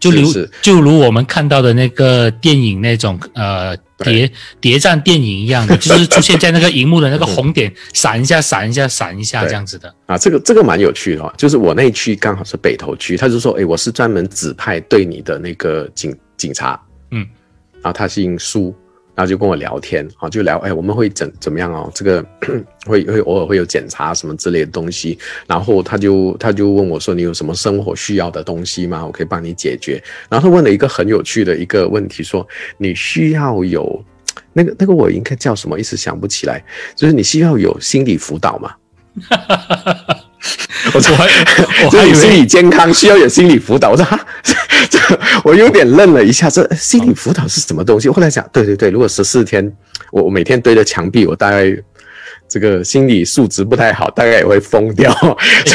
[0.01, 0.33] 就如
[0.63, 4.31] 就如我们看到的那个电影那种呃谍
[4.61, 9.93] 谍战电影一样的， 就是出现在那个荧幕的那个红点闪一下闪一下闪一下这样子的。
[10.07, 11.35] 啊，这个这个蛮有趣的哦。
[11.37, 16.81] 就是我那一区刚好是北投区，他就说，哎，我是专门指派对你的那个警警察，
[17.11, 17.27] 嗯，
[17.83, 18.75] 然后他姓苏。
[19.19, 21.91] 然后就跟我聊天，啊，就聊，哎，我们会怎怎么样哦？
[21.93, 22.25] 这个
[22.87, 25.19] 会会偶尔会有检查什么之类的东西。
[25.45, 29.05] 然后他就他就问我说：“你有什么生活需要的东西吗？
[29.05, 30.01] 我可以帮你解决。”
[30.31, 32.47] 然后他问了一个很有趣的一个问题，说
[32.79, 34.05] ：“你需要有
[34.55, 35.81] 那个那个我应该叫什么？
[35.81, 36.65] 一时想不起来。
[36.95, 38.73] 就是你需要有心理辅导吗？”
[40.95, 41.15] 我说
[41.87, 44.19] ：“我还以为心理健康需要有心理辅导。”我说：“哈。”
[44.91, 44.99] 这
[45.43, 48.09] 我有点愣了一下，这心理辅导是什么东西？
[48.09, 49.71] 后来想，对对对，如果十四天，
[50.13, 51.77] 我我每天对着墙壁，我大概
[52.49, 55.13] 这个心理素质不太好，大概也会疯掉。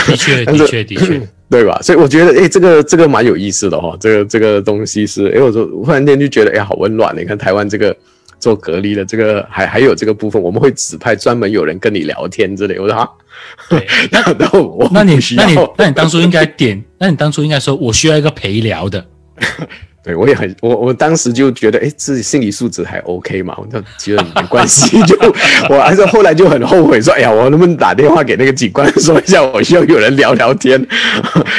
[0.07, 1.79] 的确，的确，的确，对吧？
[1.83, 3.95] 所以我觉得，哎，这个这个蛮有意思的哈。
[3.99, 7.15] 这个这个东西是，哎，我说忽然间就觉得，哎，好温暖。
[7.15, 7.95] 你看台湾这个
[8.43, 12.77] 做隔离的这个，还还有这个部分，我们会指派专门有人跟你聊天之类。
[12.77, 13.08] 我说啊，
[14.12, 16.84] 那 那我那你那你那你当初应该点。
[16.99, 19.06] 那你当初应该说，我需要一个陪聊的。
[20.03, 25.01] 对我也很，我我当时就觉得，哎，自己心理素质还 OK 嘛，我就觉得没关系。
[25.03, 25.17] 就
[25.69, 30.86] 我还是后来就很后悔，说，哎呀，我能不能打电话给那个警官说一下，我需要有人聊聊天。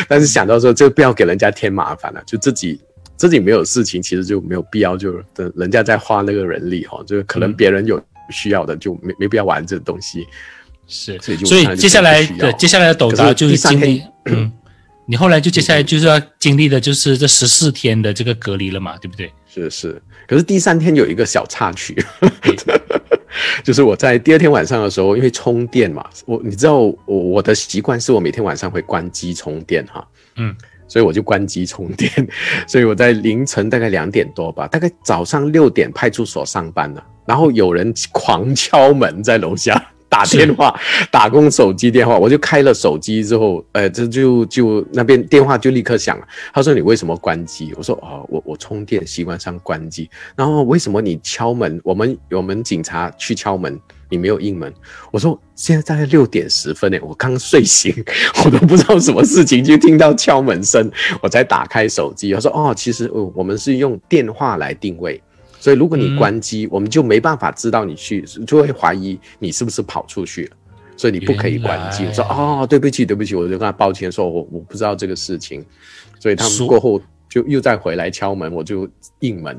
[0.07, 2.79] 但是想到说，这不要给人家添麻烦了，就自己
[3.29, 10.27] 自己没有事情，其实就没有必要，就等人家在花那个人力哈，就是可能别人有需要的，就没没必要玩这东西。
[10.87, 14.53] 是，所以接下来的接下来的抖达就是经历， 嗯，
[15.07, 19.33] 你后来就接下来就是要经历的就是这十四天的这个隔离了嘛，对不对？
[19.47, 21.97] 是是，可是第三天有一个小插曲，
[23.63, 30.07] 就是我在第二天晚上的时候，因为充电嘛，我你知道我我的习惯是我每天晚上会关机充电哈，
[30.37, 30.55] 嗯，
[30.87, 32.11] 所以我就关机充电，
[32.67, 39.91] 所以我在凌晨大概两点多吧，大概早上六点派出所上班了，然后有人狂敲门在楼下。
[40.07, 40.79] 打电话，
[41.11, 46.29] 打工手机电话，我就开了手机之后，呃，这就就那边电话就立刻响了。
[46.53, 51.81] 他说：“你为什么关机？”我说：“哦，我我充电习惯上关机。”然后为什么你敲门？
[51.83, 53.77] 我们我们警察去敲门，
[54.15, 54.73] 你没有应门。
[55.11, 57.93] 我说：“现在大概六点十分呢，我刚睡醒，
[58.45, 60.89] 我都不知道什么事情，就听到敲门声，
[61.21, 62.33] 我才打开手机。
[62.33, 65.21] 他说：“哦，其实我们是用电话来定位。”
[65.59, 70.57] 所以，如果你关机，我们就没办法知道你去，就会怀疑你是不是跑出去了。
[70.97, 72.05] 所以你不可以关机。
[72.05, 75.65] 我说哦，对不起，对不起，我就跟他抱歉说，我我不知道这个事情。
[76.21, 79.59] 所以他们过后就又再回来敲门，我就应门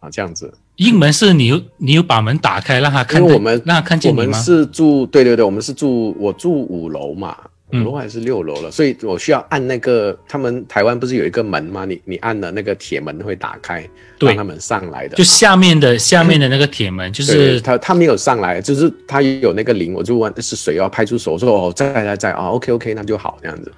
[0.00, 0.52] 啊，这样子。
[0.76, 4.10] 应门是你有你有把门打开让他看，因为我们让他看见？
[4.10, 7.36] 我们是住对对对，我们是住我住五楼嘛。
[7.74, 10.14] 五楼还是六楼了，所以我需要按那个。
[10.28, 11.86] 他们台湾不是有一个门吗？
[11.86, 13.82] 你你按了那个铁门会打开，
[14.20, 15.16] 让他们上来的。
[15.16, 23.72] 就下面的 下面的那个铁门，就是他他没有上来，就是他有那个铃，我就问是谁要派出所，说哦在在在啊，OK OK，那就好这样子。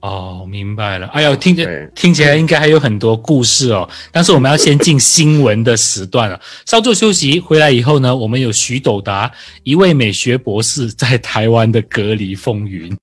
[0.00, 1.06] 哦，明白了。
[1.08, 3.88] 哎呦，听着听起来应该还有很多故事哦。
[4.12, 9.30] 但是我们要先进新闻的时段了，稍作休息，回来以后呢，我们有徐斗达
[9.64, 12.96] 一位美学博士在台湾的隔离风云。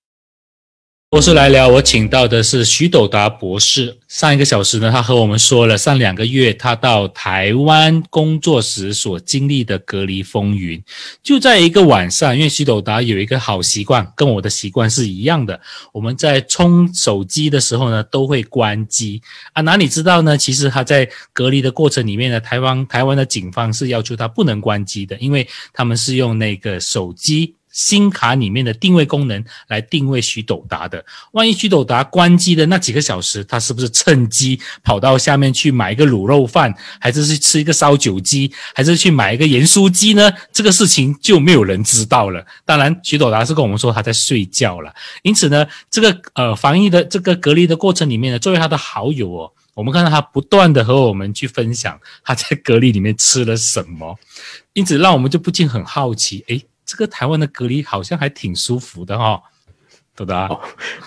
[1.07, 3.99] 博士来聊，我请到的是徐斗达博士。
[4.07, 10.83] 上一个小时呢，他和我们说了上两个月他到台湾工作时所经历的隔离风云。
[11.23, 15.61] 就在一个晚上，因为徐斗达有一个好习惯，跟我的习惯是一样的，
[15.93, 19.21] 我们在充手机的时候呢，都会关机
[19.53, 19.61] 啊。
[19.61, 20.37] 哪里知道呢？
[20.37, 27.55] 其实他在隔离的过程里面呢，台湾台湾的警方是要求他不能关机的，因为他们是用那个手机。
[27.75, 40.31] 新卡里面的定位功能来定位徐斗达的，万一徐斗达关机的那几个小时，他是不是趁机跑到下面去买一个卤肉饭，还是去吃一个烧酒鸡，还是去买一个盐酥鸡呢？
[40.53, 42.45] 这个事情就没有人知道了。
[42.63, 44.93] 当然，徐斗达是跟我们说他在睡觉了。
[45.21, 54.17] 因此呢，这个呃防疫的这个隔离的过程里面呢，作为他的好友哦，我们看到他不断的和我们去分享他在隔离里面吃了什么，
[54.71, 56.65] 因此让我们就不禁很好奇，诶。
[56.85, 59.41] 这个台湾的隔离好像还挺舒服的哈，
[60.15, 60.47] 对吧？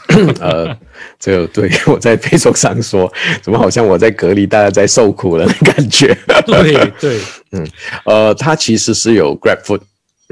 [0.41, 0.77] 呃，
[1.19, 3.11] 这个对我在 Facebook 上说，
[3.41, 6.17] 怎么好像我在隔离，大家在受苦了的感觉？
[6.45, 7.21] 对 对，
[7.53, 7.67] 嗯，
[8.05, 9.81] 呃，他其实是有 Grab Food，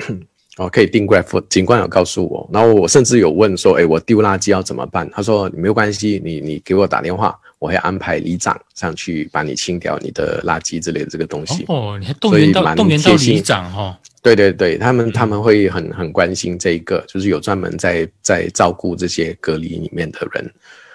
[0.59, 1.45] 哦，可以订 Grab Food。
[1.49, 5.09] 警官有告诉我，然后我甚至有问说，哎，我丢垃圾要怎么办？
[5.11, 11.65] 他说没有关系，你你给我打电话，我会安排里长上去帮你清掉你的垃圾之类的这个东西。
[11.69, 13.99] 哦，你还动员到动员到里长哈？
[14.27, 20.51] 对对对，他们他们会很很关心这一个，就是有专门在在照顾这些隔离里面的人，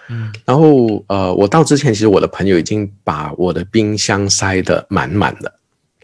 [0.09, 5.49] 嗯，然后呃，我到之前，其实我的朋友已经把我的冰箱塞得满满的，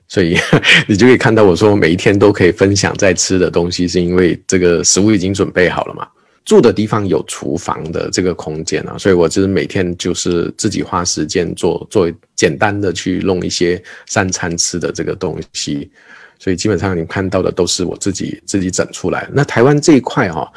[0.07, 0.37] 所以
[0.87, 6.07] 你就可以看到我说每一天都可以分享在吃的东西，是因为这个食物已经准备好了嘛。
[6.45, 15.91] 住的地方有厨房的这个空间啊，所以我就是每天就是自己花时间做做简单的去弄一些三餐吃的这个东西，
[16.39, 19.29] 所以基本上你看到的都是我自己自己整出来。
[19.33, 20.51] 那台湾这一块哈，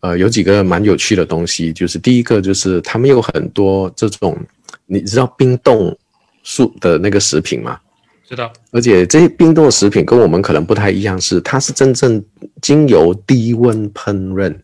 [0.00, 4.38] 呃，有几个蛮有趣的东西，就是第一个就是他们有很多这种
[4.86, 5.96] 你知道冰冻
[6.42, 7.78] 素的那个食品吗？
[8.28, 8.52] 知道。
[8.70, 12.22] 而且这些冰冻食品跟我们可能不太一样，是它是真正
[12.60, 14.54] 经由低温烹饪。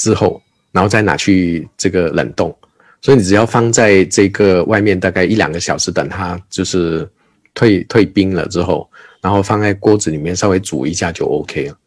[0.00, 2.56] 之后，然后再拿去这个冷冻，
[3.02, 7.04] 所以你只要放在这个外面大概一两个小时，等它就是
[7.52, 8.88] 退退冰了之后，
[9.20, 11.78] 然后放在锅子里面稍微煮一下就 OK 了。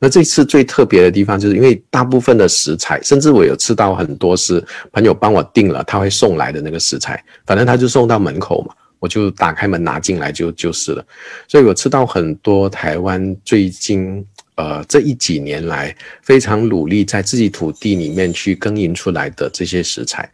[0.00, 11.04] 那这次最特别的地方，就是因为大部分的食材，甚至我有吃到很多是朋友帮我订了，他会送来的那个食材，反正他就送到门口嘛，我就打开门拿进来就就是了。
[11.48, 14.24] 所以我吃到很多台湾最近。
[14.56, 15.92] 呃，这一几年来
[16.22, 20.30] 非常努力在自己土地里面去耕耘出来的这些食材，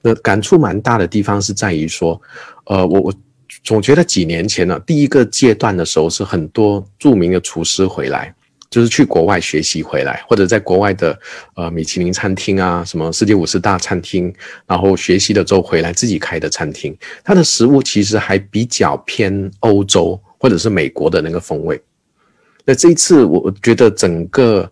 [0.00, 2.22] 那感触蛮大的地方是在于说，
[2.66, 3.14] 呃，我我
[3.64, 8.32] 总觉得几年前呢，第一个阶段的时候是很多著名的厨师回来，
[8.70, 11.18] 就是去国外学习回来，或者在国外的
[11.56, 14.32] 呃米其林餐厅啊，什么世界五十大餐厅，
[14.66, 21.80] 然后学习了之后回来自己开的餐厅，它的食物其实还比较偏欧洲或者是美国的那个风味。
[22.64, 24.70] 那这一次，我觉得整个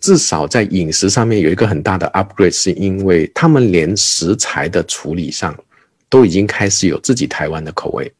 [0.00, 5.56] 至少在饮食上面有一个很大的 upgrade，是因为他们连食材的处理上
[6.08, 8.12] 都已经开始有自己台湾的口味，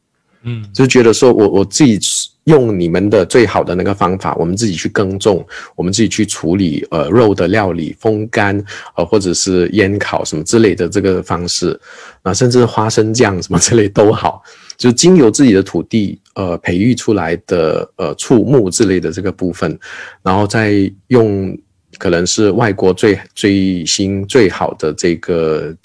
[0.43, 1.99] 嗯，就觉得说我我自己
[2.45, 8.57] 用你们的最好的那个方法，我们自己去耕种，我们自己去处理呃肉的料理，风干
[8.95, 11.79] 呃或者是烟烤什么之类的这个方式，
[12.23, 14.41] 啊，甚至花生酱什么之类都好。
[14.79, 19.77] 就经由自己的土地，呃，培育出来的呃畜牧之类的这个部分，
[20.23, 21.53] 然后再用
[21.97, 25.75] 可能是外国最最新最好的这个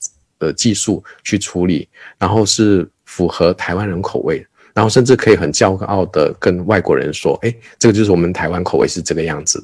[0.45, 9.63] 呃技术去处理，然后是符合台湾人口味，然后甚至可以很骄傲的跟外国人说，哎，这个就是我们台湾口味是这个样子。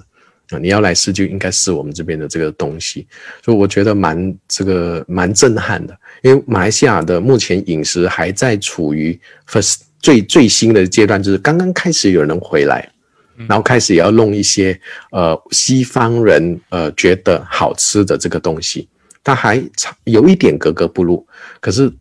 [0.51, 3.07] 啊，你要来试就应该试我们这边的这个东西，
[3.45, 5.97] 所以我觉得蛮这个蛮震撼的。
[6.23, 9.17] 因为马来西亚的目前饮食还在处于
[9.49, 12.91] first 最最新的阶段，就是刚刚开始有人回来，
[13.49, 14.77] 然后开始也要弄一些
[15.13, 18.89] 呃西方人呃觉得好吃的这个东西，
[19.23, 21.27] 他还差有一点格格不入。
[21.61, 21.93] 可是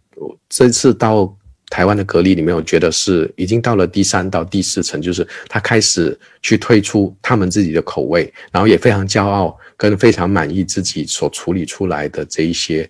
[0.47, 1.35] 这次到。
[1.71, 12.89] 台湾的隔离里面，我觉得是已经到了第三到第四层，就是他开始去推出他们自己的口味，然后也非常骄傲跟非常满意自己所处理出来的这一些，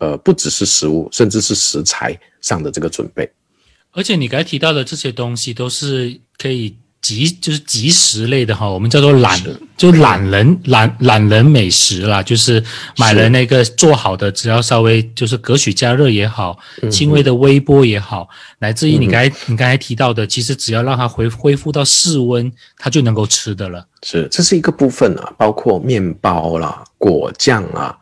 [0.00, 3.30] 呃，不只是食物，甚至是食材上的这个准备。
[3.92, 6.76] 而且你刚才提到的这些东西都是可以。
[7.00, 9.40] 即就是即食类的哈，我们叫做懒，
[9.76, 12.62] 就懒人懒懒人美食啦，就是
[12.96, 16.58] 买了那个做好的，只要稍微就是隔水加热也好，
[16.90, 18.28] 轻微的微波也好，
[18.58, 23.86] 来自于你刚才你刚才提到的，其实只要让它恢恢复到室温，它就能够吃的了。
[24.02, 27.96] 是，这是一个部分啊，包括面包啦、果酱啊。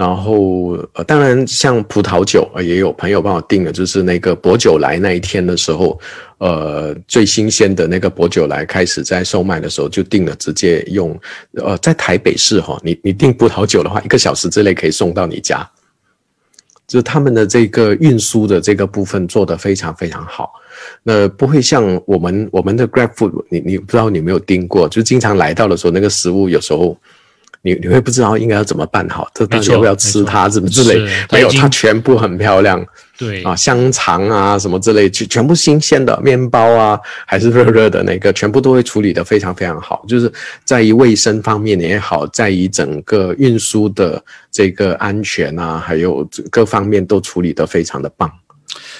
[0.00, 6.00] 然后，呃，当然，像葡萄酒，也有朋友帮我订了，就是那个薄酒来那一天的时候，
[6.38, 11.14] 呃，最新鲜的那个薄酒来开始在售卖的时候，就订了，直接用，
[11.52, 15.70] 呃，在台北市哈，你你订葡萄酒的话，一个小时之内可以送到你家，
[16.86, 20.50] 就是他们的这个运输的这个部分做得非常非常好，
[21.02, 26.96] 那不会像我们我们的 Grab Food，你你不知道你有没有订过，就经常来到的时候，那个食物有时候。
[27.62, 30.98] 你你会不知道应该要怎么办好，这到底要不要吃它，什么之类？
[31.30, 32.84] 没有，它全部很漂亮。
[33.18, 40.02] 对啊，香肠啊什么之类，全全部新鲜的面包啊，还是热热的那个，全部都会处理的非常非常好。
[40.08, 40.32] 就是
[40.64, 48.32] 在于卫生方面也好，在于整个运输的这个安全啊，还有各方面都处理的非常的棒。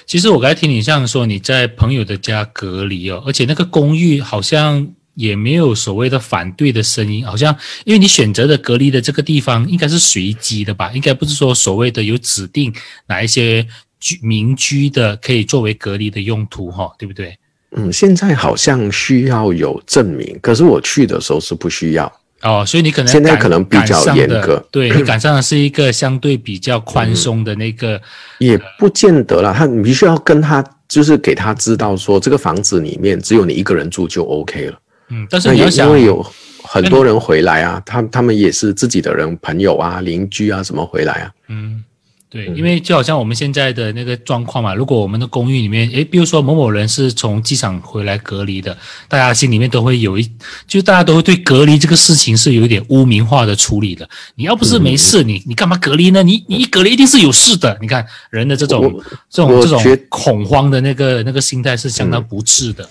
[0.05, 4.87] 其实我刚才听你这样说，你在朋友的家隔离哦，而且那个公寓好像。
[5.21, 7.55] 也没有所谓的反对的声音，好像
[7.85, 10.91] 因为你选择的隔离的这个地方应该是随机的吧？
[10.95, 12.73] 应该不是说所谓的有指定
[13.07, 13.67] 哪一些
[14.01, 17.37] 居民居的可以作为隔离的用途哈，对不对？
[17.77, 22.13] 嗯，现在好像需要有证明，可是我去的时候是不需要
[22.43, 28.01] 哦，所以你可能现在可能比较严格，对你 赶上的是一个相对比较宽松的那个，
[28.39, 34.79] 也不见得了，他你必须要跟他就是给他知道说这个房子里面只有你一个人住就 OK 了。
[35.11, 36.25] 嗯，但是你要想，因为有
[36.63, 41.31] 很多人回来啊，他他们也是自己的人、朋友啊、邻居啊什么回来啊。
[41.49, 41.83] 嗯，
[42.29, 48.77] 对，因为就好像我们现在的那个状况嘛，如果我们的公寓里面，诶，比如说某某人是从机场回来隔离的，
[49.09, 50.31] 大家心里面都会有一，
[50.69, 54.09] 就大家都会对隔离这个事情是有一点污名化的处理的。
[54.37, 56.23] 你要不是没事，你你干嘛隔离呢？
[56.23, 57.77] 你你一隔离一定是有事的。
[57.81, 62.89] 你看人的这种这种这种恐慌的那个那个心态是相当不智的。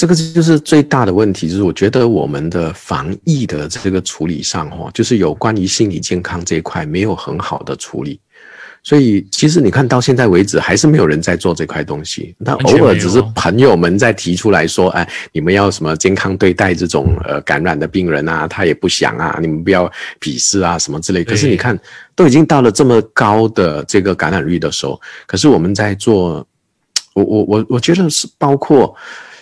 [0.00, 8.18] 这个就是最大的问题，就是我觉得我们的防疫的这个处理上，哈，就是有关于心理健康这一块没有很好的处理。
[8.82, 12.34] 所以其实你看到现在为止，还是没有人在做这块东西。
[12.38, 19.86] 那偶尔只是朋友们在提出来说：“哎，你们要什么健康对待这种呃感染的病人啊？”他也不想啊，你们不要
[20.18, 21.22] 鄙视啊什么之类。
[21.22, 21.78] 可是你看，
[22.16, 26.46] 都已经到了这么高的这个感染率的时候，可是我们在做，
[27.12, 28.96] 我我我我觉得是包括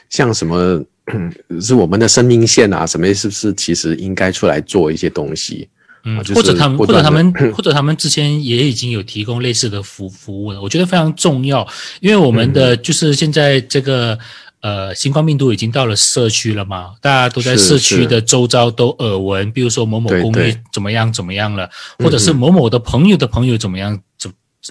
[0.09, 0.83] 像什么
[1.61, 5.69] 是我们的生命线啊，什么是不是其实应该出来做一些东西。
[6.05, 10.63] 嗯，或者他们，或者他们， 或者他们之前也已经有提供类似的服服务了。
[10.63, 11.67] 我觉得非常重要，
[12.01, 14.17] 因为我们的就是现在这个
[14.61, 24.31] 呃新冠病毒已经到了社区了嘛，大家都在社区的周遭都耳闻，比如说某某公寓怎么样怎么样了，或者是某某的朋友的朋友怎么样怎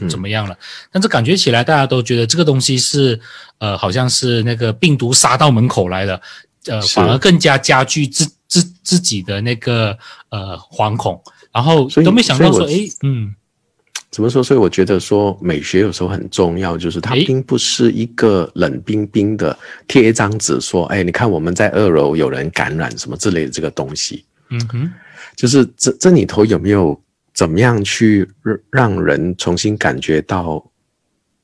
[0.09, 0.57] 怎么样了。
[0.91, 3.19] 但是感觉起来，大家都觉得这个东西是
[3.59, 6.21] 呃，好像是那个病毒杀到门口来了，
[6.65, 8.27] 呃，反而更加加剧自。
[8.49, 9.89] 自自己的那个
[10.29, 11.21] 呃惶恐，
[11.51, 13.35] 然后都没想到说，哎，嗯，
[14.09, 14.41] 怎么说？
[14.41, 24.93] 所以我觉得说美学有时候很重要，就是它并不是一个冷冰冰的贴一张纸说，哎，你看我们在二楼有人感染什么之类的这个东西，嗯哼，
[25.35, 26.97] 就是这这里头有没有
[27.37, 28.27] 怎么样去
[28.71, 30.61] 让人重新感觉到，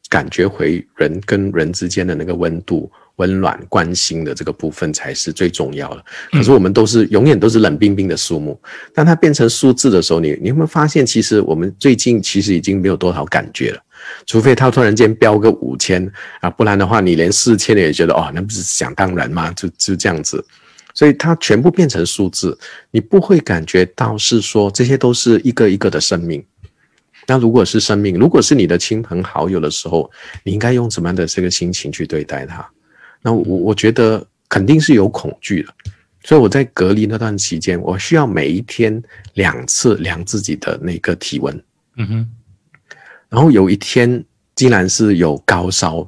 [0.10, 2.92] 感觉回人跟人之间的那个温度。
[3.18, 6.04] 温暖关心的这个部分才是最重要的。
[6.32, 8.60] 可是我们都是永远都是冷冰冰的数目。
[8.92, 13.80] 当它变成数字的时候，你你有没有发现，其实我们最近其实已经没有多少感觉了。
[14.26, 19.52] 除非它突然间飙个五千啊，不然的话，你连四千也觉得哦，那不是想当然吗？
[19.52, 20.44] 就就这样子。
[20.94, 22.58] 所以它全部变成数字，
[22.92, 26.44] 你不会感觉到是说这些都是一个一个的生命。
[27.26, 30.12] 那如果是生命，如果是你的亲朋好友的时候，
[30.44, 32.70] 你应该用什么样的这个心情去对待他？
[33.22, 35.74] 那我我觉得肯定是有恐惧的，
[36.26, 39.02] 所以我在隔离那段期间，我需要每一天
[39.36, 41.64] 两次量自己的那个体温，
[41.96, 42.30] 嗯哼，
[43.30, 44.22] 然后有一天
[44.54, 46.06] 竟然是有高烧，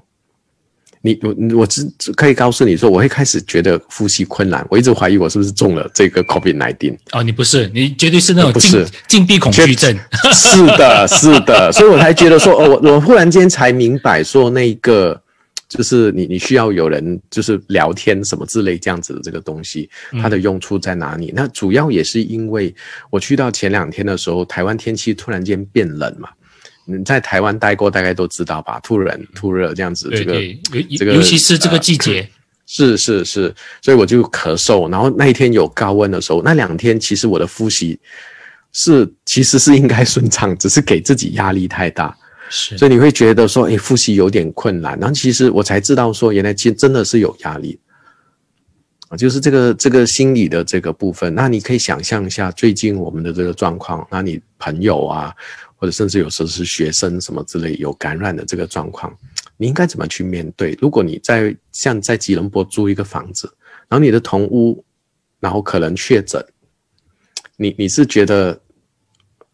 [1.05, 6.97] 你我我只可以告诉你说，我会开始觉得呼吸困难，我一直怀疑我是不是中了这个 COVID nineteen。
[7.11, 9.95] 哦，你不是，你绝对是那种禁禁闭恐惧症，
[10.33, 15.21] 是的，是的，所以我才觉得说，哦，我我忽然间才明白说那个。
[15.67, 19.89] 就是你，你需要有人，就是聊天什么之类这样子的这个东西，
[20.21, 21.33] 它的用处在哪里？
[21.35, 22.73] 那主要也是因为
[23.09, 26.29] 我去到前两天的时候，台湾天气突然间变冷嘛。
[26.85, 28.79] 你在台湾待过，大概都知道吧？
[28.81, 30.33] 突冷突热这样子，这个
[30.97, 32.29] 这个，尤其是这个季节，
[32.65, 34.89] 是是是，所以我就咳嗽。
[34.91, 37.99] 然后那一天有高温的时候，那两天其实我的呼吸
[38.71, 42.15] 是其实是应该顺畅，只是给自己压力太大。
[42.49, 44.97] 是，所以你会觉得说，哎，呼吸有点困难。
[44.99, 47.79] 然后其实我才知道说，原来其实真的是有压力
[49.09, 51.33] 啊，就是这个这个心理的这个部分。
[51.33, 55.33] 那你可以想象一下，最近我们的这个状况，那你朋友啊，
[55.91, 59.15] 甚至有时候是学生什么之类有感染的这个状况，
[59.57, 60.77] 你应该怎么去面对？
[60.81, 63.51] 如果你在像在吉隆坡租一个房子，
[63.87, 64.83] 然后你的同屋，
[65.39, 66.43] 然后可能确诊，
[67.55, 68.59] 你你是觉得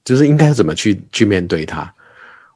[0.04, 1.94] 就是应该怎么去去面对它？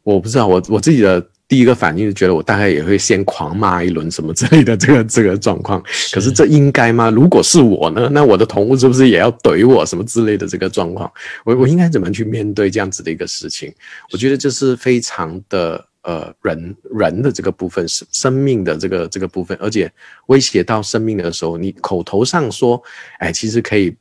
[0.03, 5.79] 我不知道，我我自己的第一个反应就觉得我大概也会先狂骂一轮什么之类的这个这个状况。
[6.11, 7.09] 可是这应该吗？
[7.11, 8.09] 如果是我呢？
[8.11, 11.11] 那我的同物是不是也要怼我什么之类的这个状况？
[11.43, 13.71] 我我应该怎么去面对这样子的一个事情？
[14.11, 19.91] 我觉得这是非常的呃人人的这个部分是生命的这个这个部分，而且
[20.27, 22.81] 威胁到生命的时候，你口头上说，
[23.19, 23.95] 哎，其实可以。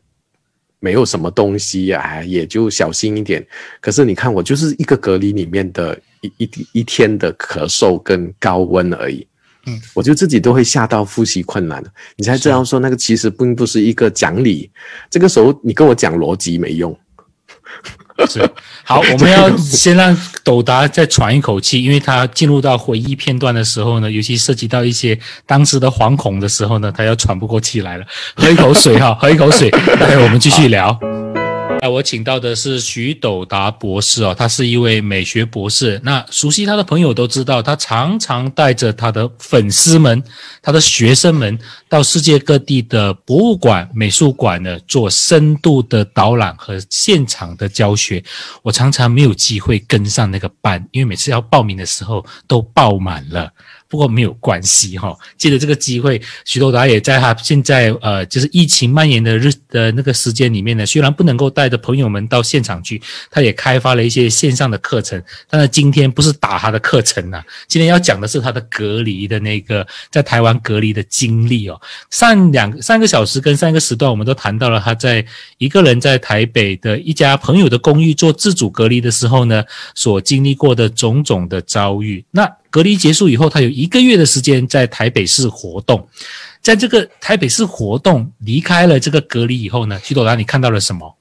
[0.84, 3.42] 没有什么东西啊，也就小心一点。
[3.80, 9.26] 可是你看，我就是一个隔离里面的一一一天的咳嗽跟高温而已。
[9.66, 11.82] 嗯，我就自己都会吓到呼吸困难
[12.18, 14.70] 你才知道说那个其实并不是一个讲理。
[15.08, 16.94] 这个时候你跟我讲逻辑没用。
[18.30, 18.48] 是
[18.84, 28.04] 好， 我们要先让斗达再喘一口气，因为他进入到回忆片段的时候呢，尤其涉及到一些当时的惶恐的时候呢，他要喘不过气来了。
[28.36, 30.96] 喝一口水哈，喝一口水，待会我们继续聊。
[31.88, 36.00] 我请到的是徐斗达博士哦，他是一位美学博士。
[36.02, 40.22] 那熟悉他的朋友都知道，他常常带着他的粉丝们、
[40.62, 41.58] 他的学生们
[41.88, 48.22] 到世界各地的博物馆、美术馆呢，做深度的导览和现场的教学。
[48.62, 53.50] 我常常没有机会跟上那个班，因为每次要报名的时候都爆满了。
[53.94, 65.22] 不过没有关系哈，借着这个机会，徐多达也在他现在呃，就是疫情蔓延的日的那个时间里面呢，虽然不能够带着朋友们到现场去，他也开发了一些线上的课程。
[65.48, 71.80] 但是今天不是打他的课程呐，今天要讲的是他的隔离的那个在台湾隔离的经历哦。
[72.10, 75.24] 上两三个小时跟上一个时段，我们都谈到了他在
[75.58, 79.62] 一个人在台北的一家朋友的公寓做自主隔离的时候呢，
[79.94, 82.24] 所经历过的种种的遭遇。
[82.32, 86.08] 那隔离结束以后，他有一个月的时间在台北市活动。
[86.60, 91.16] 在这个台北市活动离开了这个隔离以后呢，徐朵拉，你看到了什么？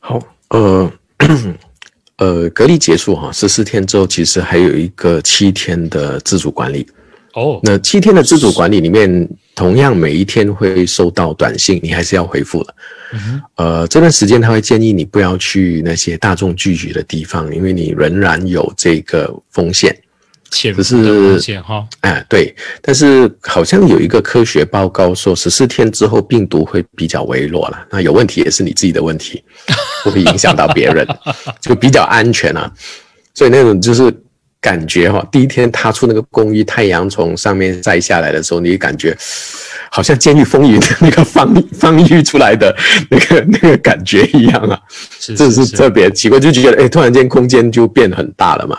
[0.00, 0.18] 好，
[0.48, 0.90] 呃，
[2.16, 6.86] 呃，隔离结束哈，十四天之后，其实还有一个七天的自主管理。
[7.34, 12.74] 哦，那七天的自主管理里面，同样每一天会收到短信，你还是要回复的。
[13.56, 19.94] 呃，这段时间他会建议你不要去那些大众聚集的地方，因为你仍然有这个风险。
[20.74, 27.86] 可是哈，哎，对，但是好像有一个科学报告说，十四天之后病毒会比较微弱了。
[27.90, 29.42] 那有问题也是你自己的问题，
[30.04, 31.06] 不会影响到别人，
[31.60, 32.70] 就比较安全啊。
[33.34, 34.12] 所以那种就是
[34.60, 39.16] 感觉哈，第一天踏出那个公寓，太阳从上面晒下来的时候，你感觉
[39.90, 42.74] 好像《监狱风云》的那个放放狱出来的
[43.10, 44.80] 那个那个感觉一样啊，
[45.36, 48.78] 这是特别奇怪，就觉得哎，突然间空间就变很大了嘛。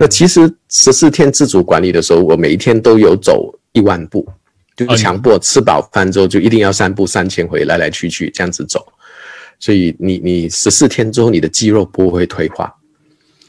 [0.00, 4.26] 那其实十四天自主管理的时候，我每一天都有走一万步，
[4.74, 8.82] 就强迫吃饱饭之后就一定要散步三千回，来来去去这样子走。
[9.58, 12.64] 所以你你十四天之后，你的肌肉不会退化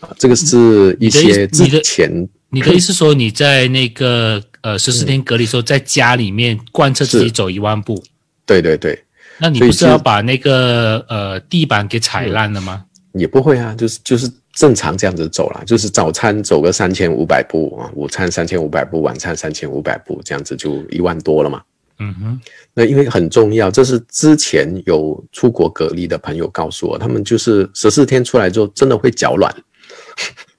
[0.02, 0.10] 啊。
[0.18, 2.12] 这个是一些之前
[2.49, 8.04] 你的意思说你在那个呃十四天隔离时候，在家里面贯彻自己走一万步。
[8.45, 9.02] 对对对。
[9.38, 12.84] 那你不是要把那个呃地板给踩烂了吗？
[13.14, 14.30] 也不会啊，就是就是。
[14.54, 21.62] 正常这样子走了，就是早餐走个三千五百步啊，午餐三千五百步，晚餐三千五百步，这样子就一万多了嘛。
[21.99, 22.41] 嗯哼，
[22.74, 29.56] 那因为很重要，这是之前有出国隔离的朋友告诉我，他们就是十四天出来之后真的会脚软。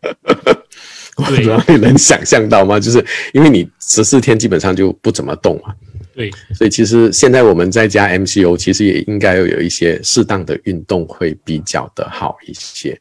[1.17, 2.81] 我不知道你能想象到吗？
[2.81, 5.75] 就是因为你十四天基本上就不怎么动嘛。
[6.15, 12.99] 对，所以其实现在我们在家 MCO，其实也应该要有一些适当的运动会比较的好一些。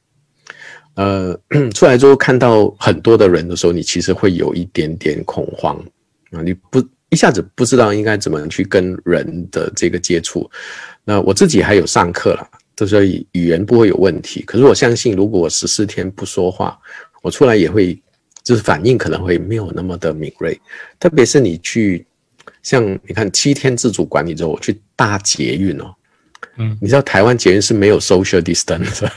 [0.95, 1.39] 呃，
[1.73, 5.75] 出来之后看到很多的人的时候，你其实会有一点点恐慌
[6.31, 10.49] 啊，你不一下子不知道应该怎么去跟人的这个接触。
[11.03, 14.43] 那我自己还有上课了，所以语言不会有问题。
[14.43, 16.77] 可是我相信，如果我十四天不说话，
[17.21, 17.99] 我出来也会
[18.43, 20.59] 就是反应可能会没有那么的敏锐。
[20.99, 22.05] 特别是你去
[22.63, 25.93] 像你看七天自主管理之后，我去搭捷运哦，
[26.57, 29.07] 嗯，你知道台湾捷运是没有 social distance。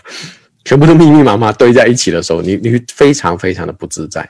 [0.64, 4.28] 全部都密密麻麻堆在一起的时候， 你你非常非常的不自在。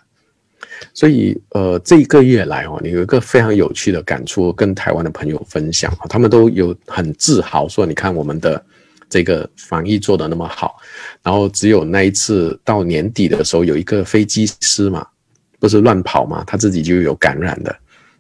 [0.93, 8.63] 所以，呃，这一个月来哦，你有一个非常有趣的感触，跟台湾的朋友分享，他们都有很自豪说：“你看我们的
[9.09, 10.77] 这个防疫做的那么好。”
[11.23, 15.07] 然后只有那一次到年底的时候，有一个飞机师嘛，
[15.59, 17.75] 不是乱跑嘛，他自己就有感染的。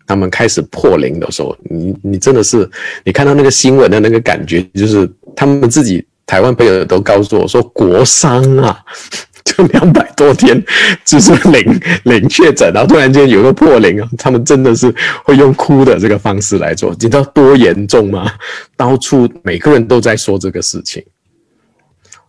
[0.07, 2.69] 他们开始破零的时候，你你真的是
[3.05, 6.05] 你看到那个新闻的那个感觉，就是他们自己。
[6.27, 8.79] 台湾朋友都告诉我说，国商啊，
[9.45, 10.62] 就两百多天，
[11.05, 14.93] 就是零零 确诊，然后突然间有个破零啊，他们真的是
[15.25, 18.33] 会用哭的这个方式来做，你知道多严重吗？
[18.77, 21.05] 到处每个人都在说这个事情。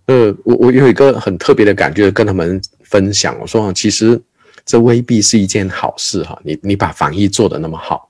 [0.08, 4.22] 呃，我我有一个很特别的感觉跟他们分享，我说其实
[4.66, 8.10] 这未必是一件好事哈，你你把防疫做得那么好，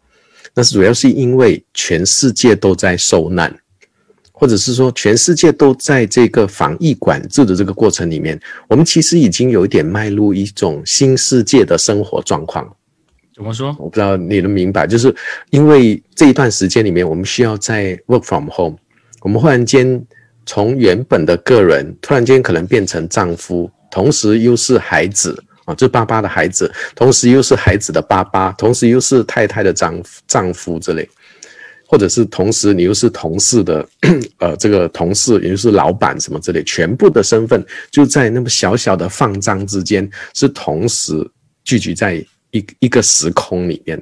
[0.54, 3.56] 那主要是因为全世界都在受难。
[4.38, 12.70] 或者是说，全世界都在这个防疫管制的这个过程里面，我们其实已经有一点迈入一种新世界的生活状况。
[13.34, 13.74] 怎么说？
[13.80, 15.14] 我不知道你能明白，就是
[15.52, 18.78] 因为这一段时间里面，我们需要在 work from home，
[19.22, 20.06] 我们忽然间
[20.46, 31.10] 从原本的个人，突然间可能变成丈夫，同时又是孩子啊，这爸爸的孩子，同时又是孩子的爸爸，同时又是太太的丈夫丈夫之类。
[31.88, 33.88] 或者是同时，你又是同事的，
[34.40, 41.14] 呃，这个同事，也就是老板什么之类，全部的身份就在那么小小的放张之间，是同时
[41.64, 42.16] 聚集在
[42.52, 44.02] 一一个时空里面。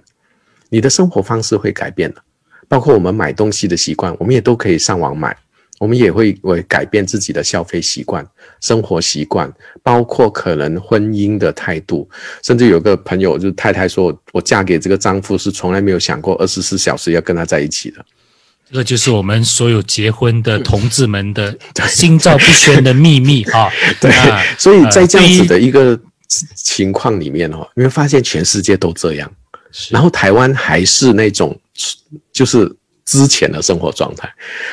[0.69, 2.21] 你的生活方式会改变的，
[2.67, 5.35] 包括我们买东西的习惯，我们也都可以上网买，
[5.83, 8.25] 我们也会为改变自己的消费习惯、
[8.61, 9.51] 生活习惯，
[9.83, 12.09] 包括可能婚姻的态度。
[12.41, 17.97] 甚至有个朋友，就是太太说：“我嫁给这个丈夫是从来没有想过二十四小时要跟他在一起的。”
[18.71, 21.53] 这个就是我们所有结婚的同志们的
[21.89, 23.69] 心照不宣的秘密啊！
[23.99, 24.09] 对，
[24.57, 25.99] 所以在这样子的一个
[26.55, 29.29] 情况里面哦，你会发现全世界都这样，
[29.89, 31.59] 然后台湾还是那种
[32.31, 32.73] 就是。
[33.05, 34.29] 之前的生活状态，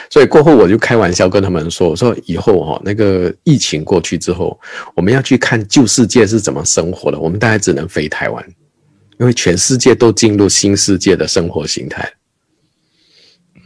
[0.09, 4.59] 所以过后我就开玩笑跟他们说：“我说以后哈，那个疫情过去之后，
[4.95, 8.45] 我们要去看旧世界是怎么生活的，我们大概只能飞台湾，
[9.19, 12.09] 因为全世界都进入新世界的生活形态。”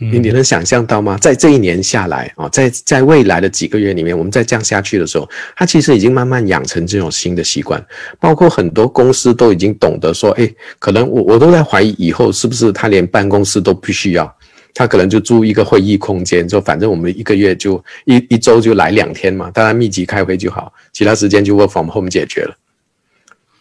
[0.01, 1.17] 你你能想象到吗？
[1.19, 7.83] 在这一年下来啊，在在未来的几个月里面，我们再这样下去的时候，他其实已经慢慢养成这种新的习惯，
[8.19, 14.27] 包括很多公司都已经懂得说：“哎，可能我我都在怀疑以后是不是他连办公室都不需要。”
[14.75, 22.57] 他可能就租一个会议空间，就反正我们一个月就一一周就来两天嘛，大家密集开会就好，其他时间就 work from home 解决了，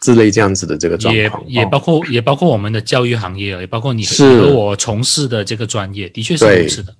[0.00, 6.94] 之类这样子的这个状况，也也包括也包括我们的教育行业，也包括你和我从事的这个专业，的确是如此的。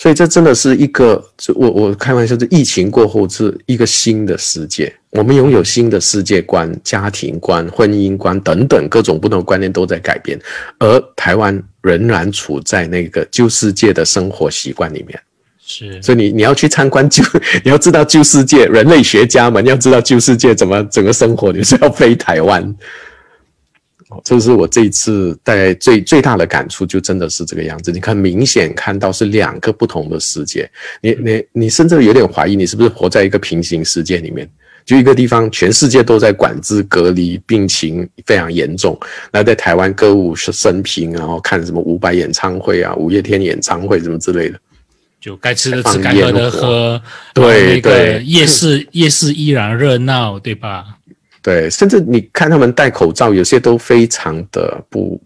[0.00, 1.20] 所以这真的是一个，
[1.56, 10.38] 我我开玩笑，是疫情过后是一个新的世界，我们拥有新的世界观、家庭观、婚姻观等等各种不同的观念都在改变，
[10.78, 15.20] 而台湾仍然处在那个旧世界的生活习惯里面。
[15.66, 17.24] 是，所以你你要去参观旧，
[17.64, 22.72] 你要知道旧世界，人类学家们要知道旧世界怎么整个生活，你是要飞台湾。
[24.24, 27.92] 这是我这一次带最最大的感触，就真的是这个样子。
[27.92, 30.70] 你看，明显看到是两个不同的世界。
[31.02, 34.48] 你你你甚至有点怀疑，你是不是活在一个平行世界里面？
[34.86, 38.98] 就一个地方，全世界都在管制、隔离，病情非常严重。
[39.30, 44.58] 那在台湾歌舞升平，然后看什么五百演唱会啊、五月天演唱会什么之类的，
[45.20, 47.02] 就该吃的吃，该喝的喝。
[47.34, 50.97] 对对，夜市夜市依然热闹，对吧？
[51.42, 55.20] 对，甚至你看他们戴口罩，有些都非常的不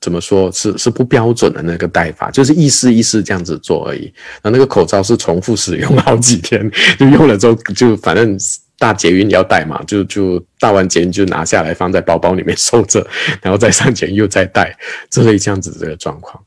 [0.00, 4.12] 怎么说，是是不标准的那个戴法，就是意思意思这样子做而已。
[4.42, 8.38] 那那个口罩是重复使用好几天， 就用了之后就反正
[8.78, 13.04] 大捷运要戴嘛，就就大完捷运就拿下来放在包包里面收着，
[13.42, 14.76] 然后再上捷运又再戴，
[15.10, 16.40] 之类这样子这个状况。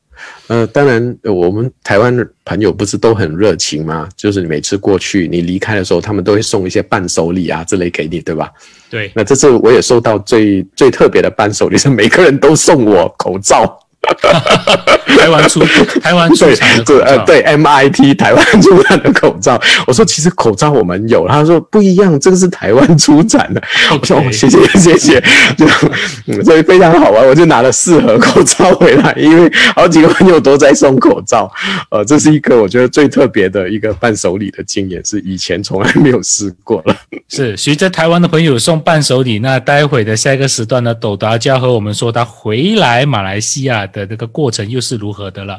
[0.48, 4.08] 呃，当然，我们台湾的朋友不是都很热情吗？
[4.16, 8.50] 就是你每次过去，你离开的时候，他们都会送一些伴手礼啊之类给你，对吧？
[8.90, 9.10] 对。
[9.14, 13.78] 那这次我也收到最最特别的伴手礼，是每个人都送我口罩。
[15.20, 15.60] 台湾出
[16.00, 19.60] 台湾出产的口罩，呃，对，MIT 台湾出产的口罩。
[19.86, 23.62] 我说其实口罩我们有，他说不一样，这个是台湾出产的。
[23.90, 25.22] 我说谢谢谢谢，
[25.56, 25.66] 就
[26.42, 27.26] 所以非常好玩。
[27.26, 31.50] 我就拿了四盒口罩回来，因为好几个朋友都在送口罩。
[31.90, 36.96] 呃，这是一个我觉得最特别的一个伴手礼的经验，是以前从来没有试过了。
[37.28, 43.86] 是随着台湾的朋友送伴手礼，那待会的下一个时段呢，斗达就要和我们说他回来马来西亚。
[43.92, 45.56] 的这个过程又是如何的了？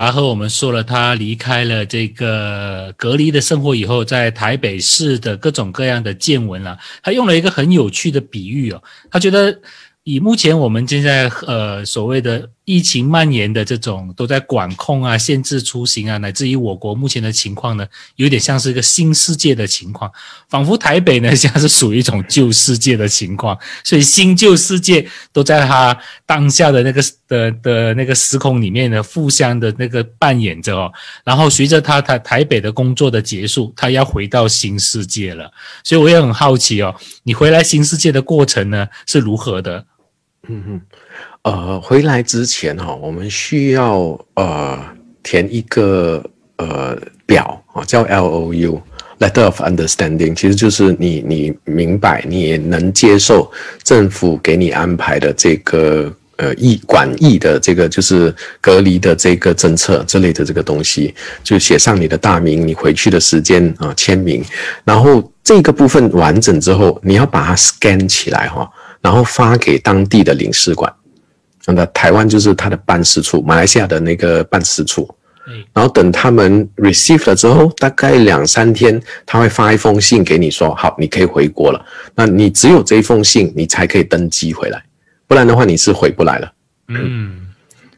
[0.00, 6.78] 然后我们说了，他离开了这个隔离的生活以后，在台北市的各种各样的见闻了。
[7.02, 9.60] 他用了一个很有趣的比喻哦，他觉得。
[10.08, 17.86] 以目前我们现在呃所谓的疫情蔓延的这种都在管控啊、限制出行啊，乃至于我国目前的情况呢，
[18.16, 20.10] 有点像是一个新世界的情况，
[20.48, 25.96] 仿佛台北呢像是属于一种旧世界的情况，所以新旧世界都在他
[26.26, 30.92] 当下的那个的的那个时空里面呢互相的那个扮演着哦。
[31.24, 35.48] 然后随着他他台北的工作的结束，他要回到新世界了，
[35.84, 36.92] 所以我也很好奇哦，
[37.22, 39.86] 你回来新世界的过程呢是如何的？
[40.48, 40.80] 嗯哼，
[41.46, 44.76] 呃，回来之前哈，我们需要呃
[45.22, 46.20] 填一个
[46.56, 48.82] 呃表啊，叫 L O U
[49.20, 53.48] Letter of Understanding，其实就是你你明白，你也能接受
[53.84, 64.42] 政府给你安排的这个呃疫管疫的这个就是隔离的这个政策之类的这个东西，就写上你的大名，你回去的时间啊，签名，
[64.82, 68.68] 然后这个部分完整之后，你要把它 scan 起来哈。
[69.00, 70.92] 然后发给当地的领事馆，
[71.72, 75.08] 那台湾就是他的办事处，马来西亚的那个办事处。
[75.72, 81.80] 然后等他们 receive 了之后，大概两三天，他会发一封信给你，说好，你可以回国了。
[82.16, 84.82] 那你只有这一封信，你才可以登机回来，
[85.28, 86.52] 不然的话你是回不来了。
[86.88, 87.46] 嗯，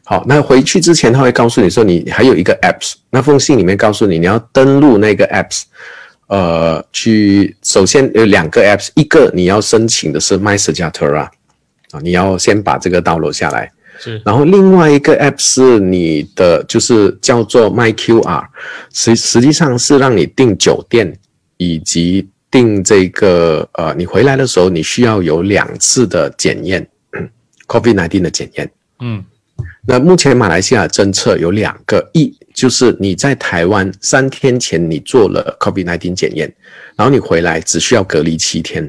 [0.03, 5.63] 好，那回去之前他会告诉你说，你还有一个 apps，那封信里面告诉你，你要登录那个 apps。
[6.27, 11.27] 呃，去首先有两个 apps，一个你要申请的是 MySejahtera
[11.91, 18.45] 啊，你要先把这个 download 下来，是，然后另外一个 app 是你的，就是叫做 MyQR，
[18.93, 21.17] 实实际上是让你订酒店
[21.57, 26.87] 以及订这个呃，你回来的时候你需要有两次的检验，
[27.67, 28.71] COVID-19 的检验。
[28.99, 29.23] 嗯，
[29.87, 36.53] 那目前马来西亚政策有两个，一就是你在台湾三天前你做了 COVID-19 检验，
[36.95, 38.83] 然后你回来只需要隔离七天；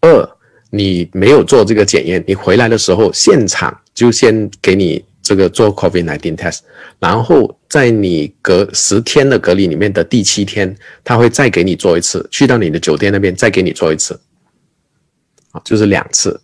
[0.00, 0.35] 二
[0.70, 6.60] 你没有做这个检验，你回来的时候现场就先给你这个做 COVID-19 test，
[6.98, 14.18] 然后在你隔十天的隔离里面的第七天，他会再给你做一次，去到你的酒店那边再给你做一次，
[15.52, 16.40] 啊，就是两次。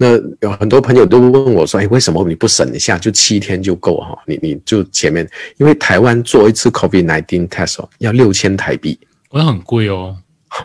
[0.00, 4.16] 那有很多朋友都问我说：“哎，为什么你不省一下，就七天就够哈？
[4.26, 8.96] 你你就前面，因为台湾做一次 COVID-19 test 哦，要六千台币，
[9.30, 10.16] 我很贵哦。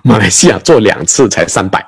[0.04, 1.84] 马来西亚做两次才三百，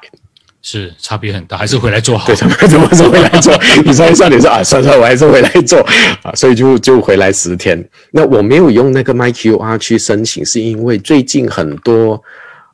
[0.67, 2.25] 是差别很大，还是回来做好？
[2.25, 3.53] 对，怎么怎么说回来做？
[3.85, 5.79] 你算一算，你说啊，算算，我还是回来做
[6.25, 7.87] 啊，所以就就回来十天。
[8.09, 12.19] 那我没有用那个 MyQR 去申请，是因为最近很多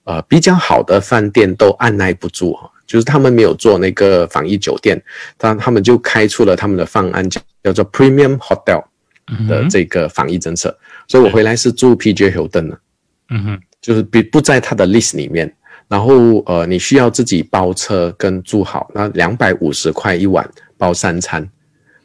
[0.06, 2.72] 呃比较好的饭店都按耐不住哈。
[2.88, 5.02] 就是他们没有做那个防疫酒店，
[5.38, 8.86] 但他们就开出了他们的方案，叫叫做 Premium Hotel
[9.50, 10.74] 的这个防疫政策。
[11.10, 12.80] 所以我回来是住 PJ Hilton 的，
[13.32, 15.54] 嗯哼，就是不不在他的 list 里面。
[15.92, 21.46] 然后呃，你需要自己包车跟住好，那两百五十块一晚包三餐。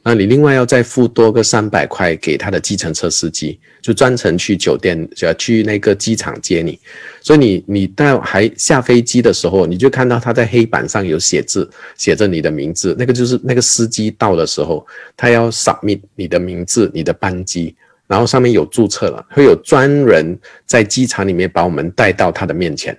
[0.03, 6.77] 那你另外要再付多个三百块给他的计程车司机，就专程去酒店，就去那个机场接你。
[7.21, 12.93] 所以你你到还下飞机的时候，你就看到他在黑板上有写字，写着你的名字。
[12.99, 14.85] 那个就是那个司机到的时候，
[15.17, 17.73] 他要 submit 你的名字、你的班机，
[18.09, 22.97] 然后上面有注册了，会有专人在机场里面把我们带到他的面前。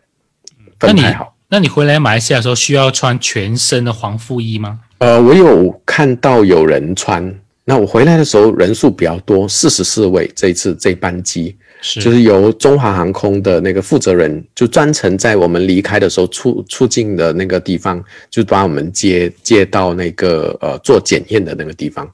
[0.82, 1.01] 那你
[1.49, 4.80] 那你回来马来西亚的时候需要穿全身的防护衣吗？
[4.97, 7.34] 呃，我有看到有人穿。
[7.63, 10.32] 那我回来的时候人数比较多，四十四位。
[10.36, 22.09] 这一次这班机是就是由中华航空的那个负责人，就专程在我们离开的时候出出境的那个地方，就把我们接接到那个呃做检验的那个地方。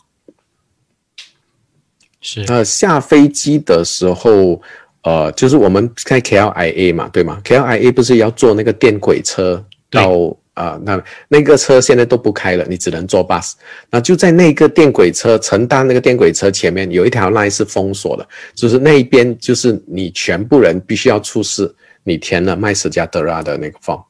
[2.20, 4.60] 是呃下飞机的时候，
[5.04, 10.36] 呃就是我们在 KLIA 嘛，对吗？KLIA 不是要坐那个电轨车到。
[10.56, 13.54] 啊，那那个车现在都不开了，你只能坐 bus。
[13.90, 21.74] 那就在那个电轨车，乘搭那个电轨车前面有一条 line 是封锁的，就是那一边就是你全部人必须要出示
[22.04, 24.04] 你填了麦斯加德拉的那个 form，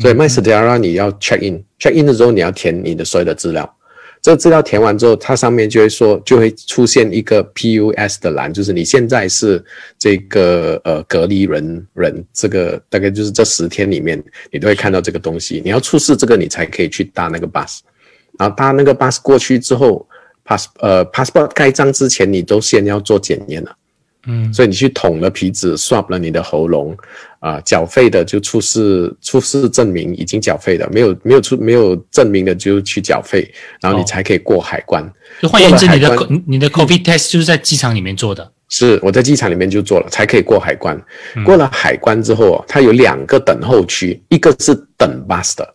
[0.00, 3.76] 所以麦斯加德拉你要 check in，check in 的时候你要填你的所有的资料。
[4.24, 9.62] 这资料填完之后，它上面就会说，就会出现一个 PUS 的栏，就是你现在是
[9.98, 15.60] 这个呃隔离人人，这个大概就是这十天里面，你都会看到这个东西。
[15.62, 17.80] 你要出示这个，你才可以去搭那个 bus。
[18.38, 20.08] 然后搭那个 bus 过去之后
[20.42, 23.76] ，pass 呃 passport 盖章之前，你都先要做检验了。
[24.26, 26.96] 嗯，所以你去捅了皮子，swab 了你的喉咙，
[27.40, 35.04] 啊，缴费的就出示出示证明已经缴费的，没有没有出没有证明的就去缴费，然后你才可以过海关。
[35.42, 38.50] 就换言之，你的你的 COVID test 就是在机场里面做的。
[38.70, 41.00] 是我在机场里面就做了，才可以过海关。
[41.44, 45.74] 过了海关之后，它有两个等候区，一个是等 bus 的，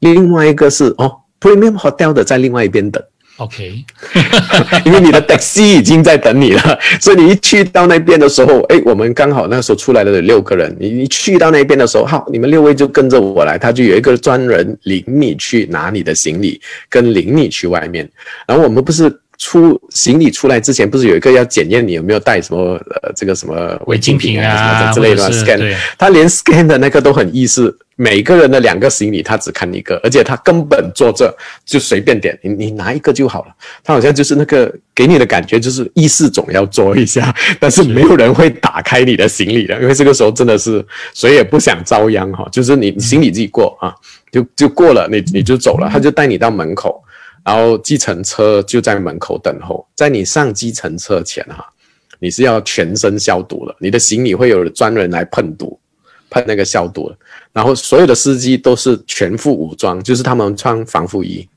[0.00, 3.02] 另外一个是哦 premium hotel 的在另外一边等。
[3.38, 3.84] OK，
[4.86, 18.08] 因为你的 taxi 已经在等你了， 所以你一去到那边的时候，哎，我们刚好那时候出来的有六个人，你一去到那边的时候，好，你们六位就跟着我来，他就有一个专人领你去拿你的行李，跟领你去外面，
[18.46, 19.20] 然后我们不是。
[19.38, 22.72] 出行李出来之前，不是有一个要检验你有没有带什么
[23.02, 31.34] 呃这个什么违禁品啊什么之类的 scan，他连 scan 的那个都很意思，每个人的两个行李他只看一个，而且他根本坐这
[31.64, 33.54] 就随便点，你你拿一个就好了。
[33.82, 40.84] 他好像就是那个给你的感觉就是意识总要做一下，但是没有人会打开你的行李的，因为这个时候真的是
[41.14, 43.94] 谁也不想遭殃哈，就是你行李自己过啊，
[44.30, 47.02] 就就过了，你你就走了，他就带你到门口。
[47.44, 51.64] 然后计程车就在门口等候，在你上计程车前哈，
[52.18, 55.78] 你是要全身消毒的，你的行李会有专人来喷毒，
[56.28, 57.16] 喷那个消毒的。
[57.56, 61.48] 然后所有的司机都是全副武装，就是他们穿防护衣，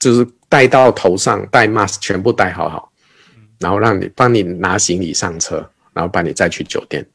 [0.00, 2.90] 就是戴到头上，戴 mask 全部戴好好，
[3.60, 7.06] 然后让你帮你拿行李上车，然后帮你再去酒店。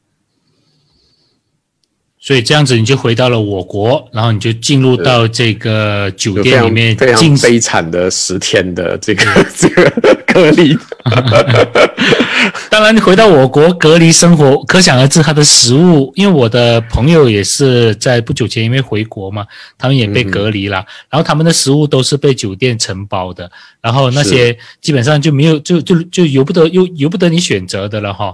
[2.24, 9.24] 所以这样子你就回到了我国，然后你就进入到这个酒店里面，非常悲惨的十天的这个
[9.58, 9.90] 这个
[10.24, 10.78] 隔离。
[12.70, 19.44] 当然，回到我国隔离生活，可想而知，他的食物，因为我的朋友也是在不久前因为回国嘛，
[19.76, 20.76] 他们也被隔离了，
[21.10, 23.50] 然后他们的食物都是被酒店承包的，
[23.80, 28.32] 然后那些基本上就没有，就就就由不得，由由不得你选择的了哈。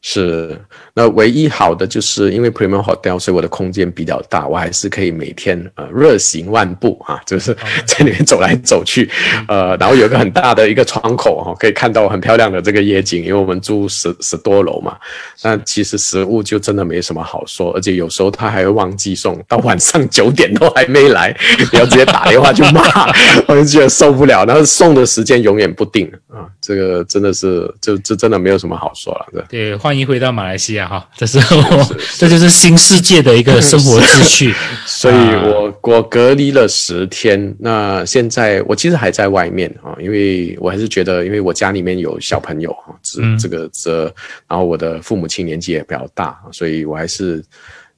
[0.00, 0.56] 是，
[0.94, 7.52] 那唯一好的就是因为 Premium Hotel，所以我的空间比较大，我还是可以每天呃热行万步啊，就是
[7.84, 9.10] 在里面走来走去，
[9.48, 14.96] 呃，然后有一个很大的一个窗口哈，可以看到很漂亮的这个夜景，因为我们住十十多楼嘛。
[15.42, 21.36] 那其实食物就真的没什么好说，而且有时候他还会忘记送，到晚上九点都还没来，
[21.72, 22.82] 你要直接打电话就骂，
[23.48, 24.44] 我就觉得受不了。
[24.44, 29.76] 然后送的时间永远不定啊，这个真的是，就这真的没有什么好说了，对。
[29.88, 34.54] 欢迎回到马来西亚哈， 这是我， 这就是新世界的一个生活秩序。
[34.84, 44.04] 所以我我隔离了十天，那现在我其实还在外面啊，因为我还是觉得，因为我家里面有小朋友哈，这这个这，
[44.46, 47.42] 然后我的父母亲年纪也比较大，所以我还是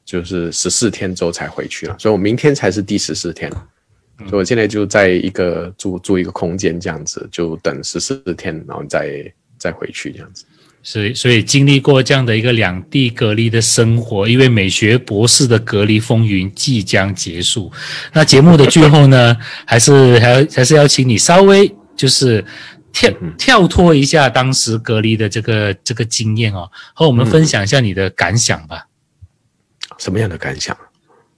[0.04, 3.50] 就是十四天之后才回去了，所以我明天才是第十四天，
[4.28, 9.24] 所以我现在就在一个住住一个空间这样子，就等十四天，然后再
[9.58, 10.44] 再回去这样子。
[10.82, 17.70] 所以，所以经历过这样的一个两地隔离的生活，因为美学博士的隔离风云即将结束。
[18.12, 22.44] 那节目的最后呢，还是 还要还是要请你稍微就是
[22.92, 28.86] 跳跳脱一下当时隔离的这个这个经验哦，和我们分享一下你的感想吧。
[29.98, 30.76] 什么样的感想？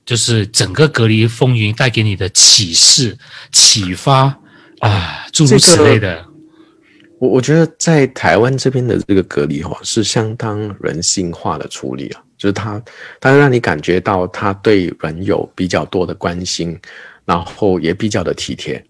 [0.05, 3.17] 就是整个隔离风云带给你的启示、
[3.53, 4.37] 启发
[4.81, 6.27] 啊，诸如此类的。
[7.23, 12.83] 我我觉得在台湾这边的这个隔离哈是相当人性化的处理啊，就是他，
[13.21, 16.77] 他让你感觉到他对人有比较多的关心，
[17.25, 18.85] 然后也比较的体贴。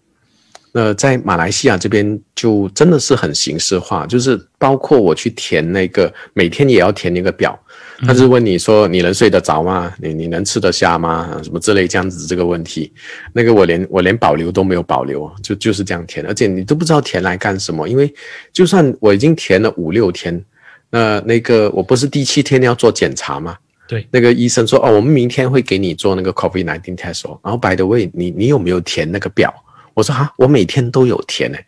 [0.75, 7.57] 那在马来西亚这边就真的是很形式化，就是包括我去填那个每天也要填那个表。
[8.05, 9.93] 他是问你说你能睡得着吗？
[9.99, 11.39] 你你能吃得下吗？
[11.43, 12.91] 什么之类这样子这个问题，
[13.31, 18.11] 那个我连我连保留都没有保留，就就是这样填，而且你都不知道填来干什么，因为
[18.51, 20.43] 就算我已经填了五六天，
[20.89, 23.55] 那那个我不是第七天要做检查吗？
[23.87, 29.53] 对，那个医生说哦，我们明天会给你做那个 COVID nineteen test 哦，然后 by the way，你你有没有填那个表？
[29.93, 31.65] 我说啊，我每天都有填诶，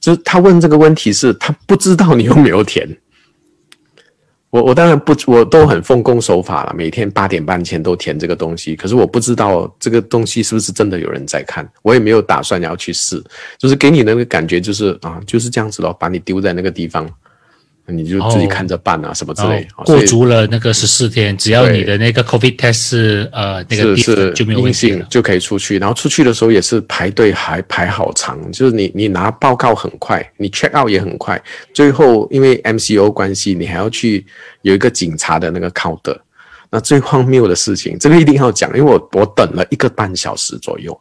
[0.00, 2.88] 就是他问这个问题是他不知道你有没有填。
[4.50, 8.74] 我我当然不，我都很奉公守法了，每天八点半前都填这个东西。
[8.74, 13.22] 可是我不知道这个东西是不是真的有人在看，我也没有打算要去试，
[13.58, 17.06] 就是给你那个感觉，就是啊，就是这样子咯，把你丢在那个地方。
[17.88, 19.66] 你就自己看着办啊，什么之类。
[19.84, 25.78] 过足了那个十四天，只要你的那个 COVID test 是呃那个是就没有阴性，就可以出去。
[25.78, 28.36] 然后出去的时候也是排队，还排好长。
[28.50, 31.40] 就是你你拿报告很快，你 check out 也很快。
[31.72, 34.26] 最后因为 MCO 关系，你还要去
[34.62, 36.18] 有一个警察的那个 counter。
[36.68, 40.98] 那最荒谬的事情，这个一定要讲，因为我我等了一个半小时左右，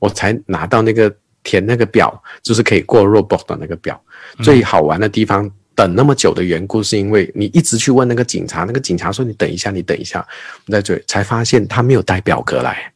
[0.00, 1.14] 我才拿到那个
[1.44, 4.00] 填那个表，就是可以过 robot 的那个表。
[4.42, 5.48] 最好玩的地方。
[5.78, 10.26] 等那么久的缘故，是因为你一直去问那个警察，那个警察说你等一下，你等一下，
[10.66, 12.92] 我在这才发现他没有带表格来。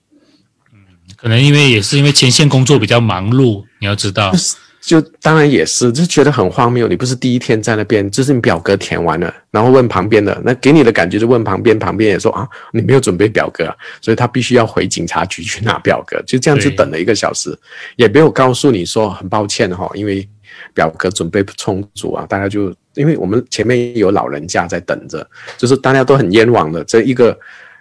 [0.73, 0.81] 嗯，
[1.17, 4.33] 可能因为也是因为前线工作比较忙碌，你要知道，
[4.81, 6.89] 就当然也是，就觉得很荒谬。
[6.89, 17.57] 你不是第一天在那边，就是你表格填完了，然后问旁边的，那给你的感觉就问旁边，旁边也说啊，你没有准备表格，所以他必须要回警察局去拿表格，就这样子等了一个小时，
[17.95, 20.29] 也没有告诉你说很抱歉哈，因为。
[20.75, 27.39] 表格准备不充足啊，大家就因为我们前面有老人家在等着，就是大家都很冤枉的，这一个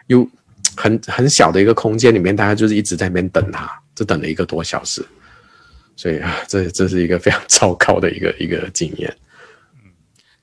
[0.07, 0.27] 又
[0.75, 5.03] 很很小的一个空间里面，大家就是一直在那边等他，就等了一个多小时，
[5.95, 9.13] 所以啊，这这是一个非常糟糕的一个一个经验。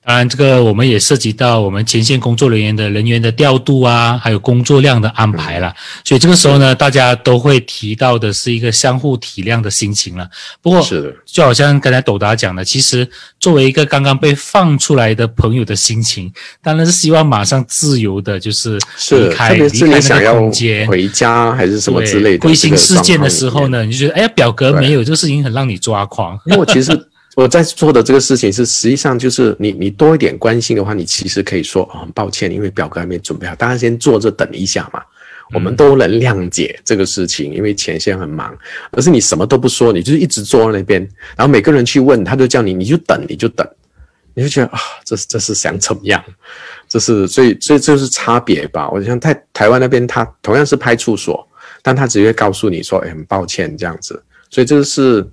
[0.01, 5.71] 当然，这个我们也涉及到我们前线工作人员的人员的调度啊，还有工作量的安排了。
[6.03, 10.27] 所以这个时候呢，大家都会提到的是一个相互体谅的心情了。
[10.61, 13.07] 不过，是的，就好像刚才斗达讲的，其实
[13.39, 16.31] 作为一个刚刚被放出来的朋友的心情，
[16.63, 18.79] 当然是希望马上自由的，就是
[19.11, 22.39] 离开离开那个空间，回家还是什么之类的。
[22.39, 26.39] 归心似箭的时候呢，你就觉得哎呀，表格没有，这个事情很让你抓狂。
[26.45, 27.07] 因为我其实。
[27.39, 35.01] 我在做的这个事情是，实际上就是你你多一点关心的话，你其实可以说哦，很抱歉，因为表格还没准备好，大家先坐着等一下嘛。
[35.53, 38.53] 我们都能谅解这个事情，因为前线很忙。
[38.91, 41.01] 可是你什么都不说，你就是一直坐在那边，
[41.37, 43.65] 然后每个人去问，他就叫你，你就等，你就等，
[44.33, 46.21] 你就觉得啊，这这是想怎么样？
[46.89, 48.89] 这是所以所以这是差别吧？
[48.89, 51.47] 我想台台湾那边，他同样是派出所，
[51.81, 54.21] 但他直接告诉你说，哎，很抱歉这样子。
[54.49, 55.25] 所以这个是。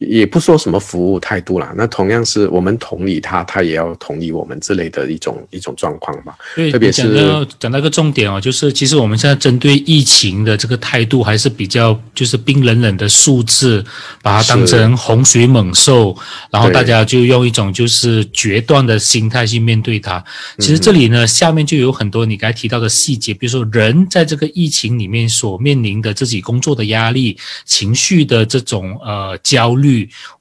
[0.00, 6.34] 也不说什么服务态度啦，那同样是我们同理他，他也要同理我们之类的一种一种状况吧。
[6.56, 13.84] 对，特别是讲到讲到一个重点哦，就是其实我们现在针对疫情的这个态度还是比较就是冰冷冷的数字，
[14.22, 16.16] 把它当成洪水猛兽，
[16.50, 20.24] 然后大家就用一种就是决断的心态去面对它。
[20.56, 27.36] 其实这里呢，下面就有很多你刚才提到的细节，比如说人在这个疫情里面所面临的自己工作的压力、
[27.66, 29.89] 情绪的这种呃焦虑。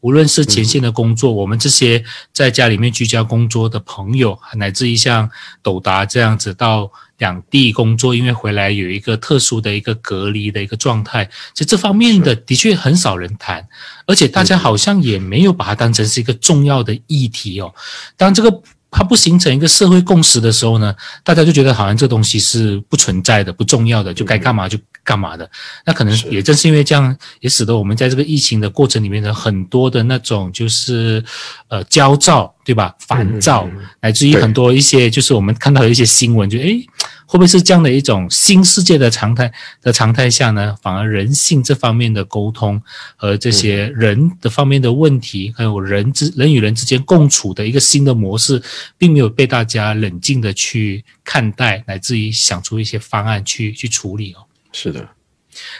[0.02, 5.30] 无论是前线的工作，我们这些在家里面居家工作的朋友，乃至于像
[5.62, 13.68] 斗达这样子到两地工作，因为回来有一个特殊的一个隔离的一个状态，其实这方面的的确很少人谈，
[14.06, 17.74] 而且大家好像也没有把它当成是一个重要的议题哦。
[18.16, 24.80] 当这个它不形成一个社会共识的时候呢，大家就觉得好像这东西是不存在的、不重要的，就该干嘛就
[25.10, 25.49] 干嘛的。
[25.88, 31.24] 那可能也正是因为这样，也使得我们在这个疫情的过程里面的很多的那种就是
[31.70, 32.95] 呃焦躁，对吧？
[32.99, 33.68] 烦躁，
[34.01, 36.86] 乃至于很多一些就是我们看到的一些新闻，就诶。
[37.32, 39.51] 会不会是这样的一种新世界的常态
[39.84, 40.76] 的常态下呢？
[40.82, 42.82] 反而人性这方面的沟通
[43.16, 48.60] 和这些人的方面的问题，还有人之人与人之间共处的一个新的模式，
[48.97, 54.49] 并没有被大家冷静的去看待，乃至于想出一些方案去去处理哦。
[54.72, 55.09] 是的，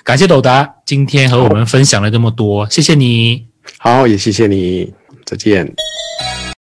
[0.04, 3.48] 感谢斗达今天和我们分享了这么多，谢谢你。
[3.78, 4.94] 好，也谢谢你，
[5.26, 5.74] 再见。